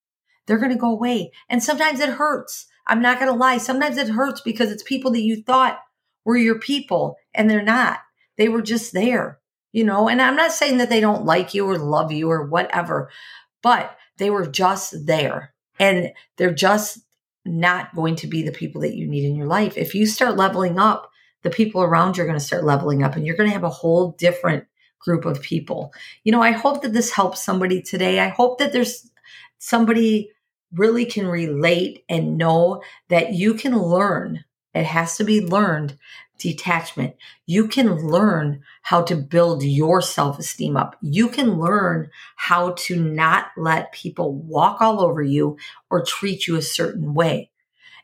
They're 0.46 0.58
going 0.58 0.72
to 0.72 0.76
go 0.76 0.90
away. 0.90 1.30
And 1.48 1.62
sometimes 1.62 2.00
it 2.00 2.08
hurts. 2.08 2.66
I'm 2.88 3.00
not 3.00 3.20
going 3.20 3.30
to 3.30 3.38
lie. 3.38 3.58
Sometimes 3.58 3.96
it 3.96 4.08
hurts 4.08 4.40
because 4.40 4.72
it's 4.72 4.82
people 4.82 5.12
that 5.12 5.22
you 5.22 5.40
thought 5.40 5.78
were 6.24 6.36
your 6.36 6.58
people 6.58 7.16
and 7.32 7.48
they're 7.48 7.62
not. 7.62 8.00
They 8.36 8.48
were 8.48 8.62
just 8.62 8.92
there 8.92 9.40
you 9.72 9.84
know? 9.84 10.08
And 10.08 10.20
i'm 10.20 10.36
not 10.36 10.52
saying 10.52 10.78
that 10.78 10.88
they 10.88 11.00
don't 11.00 11.24
like 11.24 11.54
you 11.54 11.66
or 11.66 11.78
love 11.78 12.12
you 12.12 12.30
or 12.30 12.46
whatever 12.46 13.10
but 13.62 13.96
they 14.16 14.30
were 14.30 14.46
just 14.46 15.06
there 15.06 15.54
and 15.80 16.12
they're 16.36 16.54
just 16.54 17.00
not 17.44 17.94
going 17.96 18.14
to 18.14 18.26
be 18.26 18.42
the 18.42 18.52
people 18.52 18.82
that 18.82 18.94
you 18.94 19.08
need 19.08 19.24
in 19.24 19.34
your 19.34 19.46
life. 19.46 19.76
If 19.76 19.94
you 19.94 20.06
start 20.06 20.36
leveling 20.36 20.78
up, 20.78 21.10
the 21.42 21.50
people 21.50 21.82
around 21.82 22.16
you 22.16 22.22
are 22.22 22.26
going 22.26 22.38
to 22.38 22.44
start 22.44 22.64
leveling 22.64 23.02
up 23.02 23.16
and 23.16 23.26
you're 23.26 23.36
going 23.36 23.48
to 23.48 23.54
have 23.54 23.64
a 23.64 23.70
whole 23.70 24.12
different 24.12 24.66
group 24.98 25.24
of 25.24 25.40
people. 25.40 25.92
You 26.22 26.32
know, 26.32 26.42
I 26.42 26.50
hope 26.50 26.82
that 26.82 26.92
this 26.92 27.10
helps 27.10 27.42
somebody 27.42 27.80
today. 27.80 28.20
I 28.20 28.28
hope 28.28 28.58
that 28.58 28.72
there's 28.72 29.10
somebody 29.58 30.30
really 30.72 31.06
can 31.06 31.26
relate 31.26 32.04
and 32.10 32.36
know 32.36 32.82
that 33.08 33.32
you 33.32 33.54
can 33.54 33.76
learn. 33.76 34.44
It 34.74 34.84
has 34.84 35.16
to 35.16 35.24
be 35.24 35.40
learned 35.40 35.96
detachment. 36.40 37.14
You 37.46 37.68
can 37.68 38.06
learn 38.08 38.62
how 38.82 39.02
to 39.02 39.16
build 39.16 39.62
your 39.62 40.02
self 40.02 40.38
esteem 40.38 40.76
up. 40.76 40.96
You 41.00 41.28
can 41.28 41.58
learn 41.58 42.10
how 42.36 42.72
to 42.72 42.96
not 42.96 43.48
let 43.56 43.92
people 43.92 44.34
walk 44.34 44.80
all 44.80 45.00
over 45.00 45.22
you 45.22 45.56
or 45.90 46.04
treat 46.04 46.46
you 46.46 46.56
a 46.56 46.62
certain 46.62 47.14
way. 47.14 47.50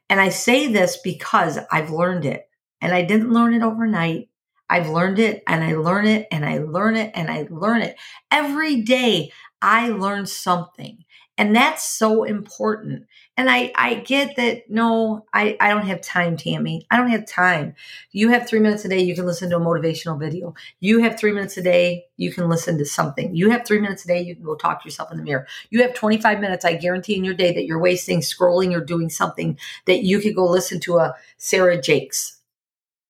And 0.08 0.20
I 0.20 0.28
say 0.28 0.68
this 0.68 0.98
because 0.98 1.58
I've 1.70 1.90
learned 1.90 2.24
it 2.24 2.48
and 2.80 2.92
I 2.92 3.02
didn't 3.02 3.32
learn 3.32 3.54
it 3.54 3.62
overnight. 3.62 4.28
I've 4.68 4.88
learned 4.88 5.18
it 5.18 5.42
and 5.46 5.62
I 5.62 5.74
learn 5.74 6.06
it 6.06 6.26
and 6.30 6.44
I 6.44 6.58
learn 6.58 6.96
it 6.96 7.12
and 7.14 7.30
I 7.30 7.46
learn 7.50 7.82
it. 7.82 7.96
Every 8.30 8.82
day 8.82 9.32
I 9.62 9.88
learn 9.88 10.26
something. 10.26 11.04
And 11.38 11.54
that's 11.54 11.86
so 11.86 12.24
important. 12.24 13.06
And 13.38 13.50
I, 13.50 13.70
I 13.74 13.96
get 13.96 14.36
that, 14.36 14.70
no, 14.70 15.26
I, 15.34 15.56
I 15.60 15.68
don't 15.68 15.86
have 15.86 16.00
time, 16.00 16.38
Tammy. 16.38 16.86
I 16.90 16.96
don't 16.96 17.10
have 17.10 17.26
time. 17.26 17.74
You 18.10 18.30
have 18.30 18.48
three 18.48 18.60
minutes 18.60 18.84
a 18.86 18.88
day, 18.88 19.00
you 19.00 19.14
can 19.14 19.26
listen 19.26 19.50
to 19.50 19.56
a 19.56 19.60
motivational 19.60 20.18
video. 20.18 20.54
You 20.80 21.02
have 21.02 21.18
three 21.18 21.32
minutes 21.32 21.56
a 21.58 21.62
day, 21.62 22.06
you 22.16 22.32
can 22.32 22.48
listen 22.48 22.78
to 22.78 22.86
something. 22.86 23.36
You 23.36 23.50
have 23.50 23.66
three 23.66 23.78
minutes 23.78 24.04
a 24.04 24.08
day, 24.08 24.22
you 24.22 24.34
can 24.34 24.44
go 24.44 24.54
talk 24.54 24.82
to 24.82 24.86
yourself 24.88 25.12
in 25.12 25.18
the 25.18 25.24
mirror. 25.24 25.46
You 25.68 25.82
have 25.82 25.92
25 25.92 26.40
minutes, 26.40 26.64
I 26.64 26.76
guarantee, 26.76 27.16
in 27.16 27.24
your 27.24 27.34
day 27.34 27.52
that 27.52 27.66
you're 27.66 27.80
wasting 27.80 28.20
scrolling 28.20 28.74
or 28.74 28.82
doing 28.82 29.10
something 29.10 29.58
that 29.84 30.02
you 30.02 30.20
could 30.20 30.34
go 30.34 30.46
listen 30.46 30.80
to 30.80 30.96
a 30.96 31.14
Sarah 31.36 31.80
Jakes 31.80 32.38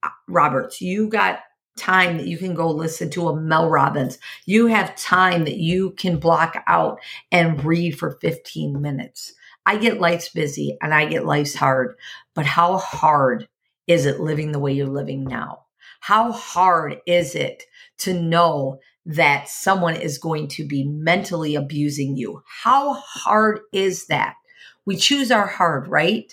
uh, 0.02 0.08
Roberts. 0.26 0.80
You 0.82 1.08
got 1.08 1.40
time 1.76 2.16
that 2.16 2.26
you 2.26 2.38
can 2.38 2.54
go 2.54 2.70
listen 2.70 3.10
to 3.10 3.28
a 3.28 3.36
Mel 3.36 3.68
Robbins. 3.68 4.18
You 4.46 4.66
have 4.66 4.96
time 4.96 5.44
that 5.44 5.58
you 5.58 5.90
can 5.92 6.18
block 6.18 6.64
out 6.66 6.98
and 7.30 7.62
read 7.64 7.98
for 7.98 8.18
15 8.20 8.80
minutes. 8.80 9.34
I 9.66 9.76
get 9.76 10.00
life's 10.00 10.28
busy 10.28 10.78
and 10.80 10.94
I 10.94 11.06
get 11.06 11.26
life's 11.26 11.56
hard, 11.56 11.96
but 12.34 12.46
how 12.46 12.78
hard 12.78 13.48
is 13.88 14.06
it 14.06 14.20
living 14.20 14.52
the 14.52 14.60
way 14.60 14.72
you're 14.72 14.86
living 14.86 15.24
now? 15.24 15.64
How 16.00 16.30
hard 16.30 17.00
is 17.06 17.34
it 17.34 17.64
to 17.98 18.14
know 18.14 18.78
that 19.06 19.48
someone 19.48 19.96
is 19.96 20.18
going 20.18 20.48
to 20.48 20.64
be 20.64 20.84
mentally 20.84 21.56
abusing 21.56 22.16
you? 22.16 22.42
How 22.46 22.94
hard 22.94 23.60
is 23.72 24.06
that? 24.06 24.36
We 24.84 24.96
choose 24.96 25.32
our 25.32 25.46
hard, 25.46 25.88
right? 25.88 26.32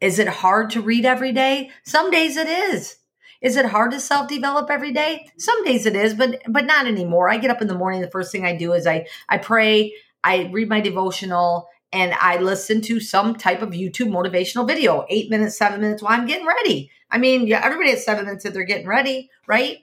Is 0.00 0.18
it 0.18 0.28
hard 0.28 0.70
to 0.70 0.82
read 0.82 1.06
every 1.06 1.32
day? 1.32 1.70
Some 1.84 2.10
days 2.10 2.36
it 2.36 2.48
is. 2.48 2.96
Is 3.40 3.56
it 3.56 3.66
hard 3.66 3.92
to 3.92 4.00
self 4.00 4.28
develop 4.28 4.70
every 4.70 4.92
day? 4.92 5.30
Some 5.38 5.64
days 5.64 5.86
it 5.86 5.96
is, 5.96 6.12
but 6.12 6.42
but 6.46 6.66
not 6.66 6.86
anymore. 6.86 7.30
I 7.30 7.38
get 7.38 7.50
up 7.50 7.62
in 7.62 7.68
the 7.68 7.74
morning. 7.74 8.02
The 8.02 8.10
first 8.10 8.32
thing 8.32 8.44
I 8.44 8.54
do 8.54 8.74
is 8.74 8.86
I 8.86 9.06
I 9.30 9.38
pray, 9.38 9.94
I 10.22 10.50
read 10.52 10.68
my 10.68 10.80
devotional, 10.80 11.66
and 11.92 12.14
I 12.14 12.38
listen 12.38 12.80
to 12.82 13.00
some 13.00 13.34
type 13.34 13.62
of 13.62 13.70
YouTube 13.70 14.10
motivational 14.10 14.66
video, 14.66 15.06
eight 15.08 15.30
minutes, 15.30 15.56
seven 15.56 15.80
minutes 15.80 16.02
while 16.02 16.12
I'm 16.12 16.26
getting 16.26 16.46
ready. 16.46 16.90
I 17.10 17.18
mean, 17.18 17.46
yeah, 17.46 17.60
everybody 17.64 17.90
has 17.90 18.04
seven 18.04 18.24
minutes 18.24 18.44
if 18.44 18.54
they're 18.54 18.64
getting 18.64 18.86
ready, 18.86 19.30
right? 19.46 19.78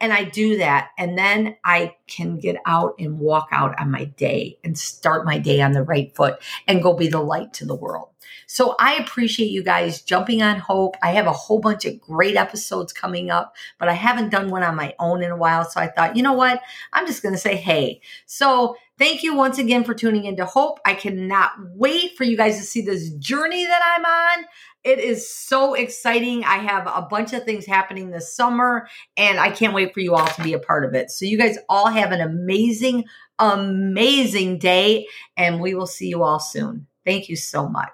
And 0.00 0.12
I 0.12 0.24
do 0.24 0.56
that. 0.58 0.88
And 0.98 1.16
then 1.16 1.56
I 1.64 1.94
can 2.08 2.38
get 2.38 2.56
out 2.66 2.96
and 2.98 3.20
walk 3.20 3.48
out 3.52 3.80
on 3.80 3.92
my 3.92 4.04
day 4.04 4.58
and 4.64 4.76
start 4.76 5.24
my 5.24 5.38
day 5.38 5.60
on 5.60 5.72
the 5.72 5.84
right 5.84 6.12
foot 6.16 6.42
and 6.66 6.82
go 6.82 6.94
be 6.94 7.06
the 7.06 7.20
light 7.20 7.52
to 7.54 7.64
the 7.64 7.76
world. 7.76 8.08
So 8.48 8.74
I 8.78 8.96
appreciate 8.96 9.50
you 9.50 9.62
guys 9.62 10.02
jumping 10.02 10.42
on 10.42 10.58
Hope. 10.58 10.96
I 11.02 11.12
have 11.12 11.26
a 11.26 11.32
whole 11.32 11.60
bunch 11.60 11.84
of 11.84 12.00
great 12.00 12.36
episodes 12.36 12.92
coming 12.92 13.30
up, 13.30 13.54
but 13.78 13.88
I 13.88 13.94
haven't 13.94 14.30
done 14.30 14.50
one 14.50 14.62
on 14.62 14.74
my 14.74 14.94
own 14.98 15.22
in 15.22 15.30
a 15.30 15.36
while. 15.36 15.64
So 15.64 15.80
I 15.80 15.86
thought, 15.86 16.16
you 16.16 16.22
know 16.22 16.32
what? 16.32 16.60
I'm 16.92 17.06
just 17.06 17.22
going 17.22 17.34
to 17.34 17.40
say, 17.40 17.56
hey. 17.56 18.00
So 18.26 18.76
thank 19.02 19.24
you 19.24 19.34
once 19.34 19.58
again 19.58 19.82
for 19.82 19.94
tuning 19.94 20.26
into 20.26 20.44
Hope. 20.44 20.78
I 20.84 20.94
cannot 20.94 21.50
wait 21.74 22.16
for 22.16 22.22
you 22.22 22.36
guys 22.36 22.56
to 22.58 22.62
see 22.62 22.82
this 22.82 23.10
journey 23.14 23.64
that 23.64 23.82
I'm 23.84 24.04
on. 24.04 24.46
It 24.84 25.00
is 25.00 25.28
so 25.28 25.74
exciting. 25.74 26.44
I 26.44 26.58
have 26.58 26.86
a 26.86 27.08
bunch 27.10 27.32
of 27.32 27.42
things 27.42 27.66
happening 27.66 28.10
this 28.10 28.32
summer, 28.32 28.86
and 29.16 29.40
I 29.40 29.50
can't 29.50 29.74
wait 29.74 29.92
for 29.92 29.98
you 29.98 30.14
all 30.14 30.28
to 30.28 30.42
be 30.44 30.52
a 30.52 30.60
part 30.60 30.84
of 30.84 30.94
it. 30.94 31.10
So, 31.10 31.24
you 31.24 31.36
guys 31.36 31.58
all 31.68 31.88
have 31.88 32.12
an 32.12 32.20
amazing, 32.20 33.06
amazing 33.40 34.60
day, 34.60 35.08
and 35.36 35.60
we 35.60 35.74
will 35.74 35.88
see 35.88 36.06
you 36.06 36.22
all 36.22 36.38
soon. 36.38 36.86
Thank 37.04 37.28
you 37.28 37.34
so 37.34 37.68
much. 37.68 37.90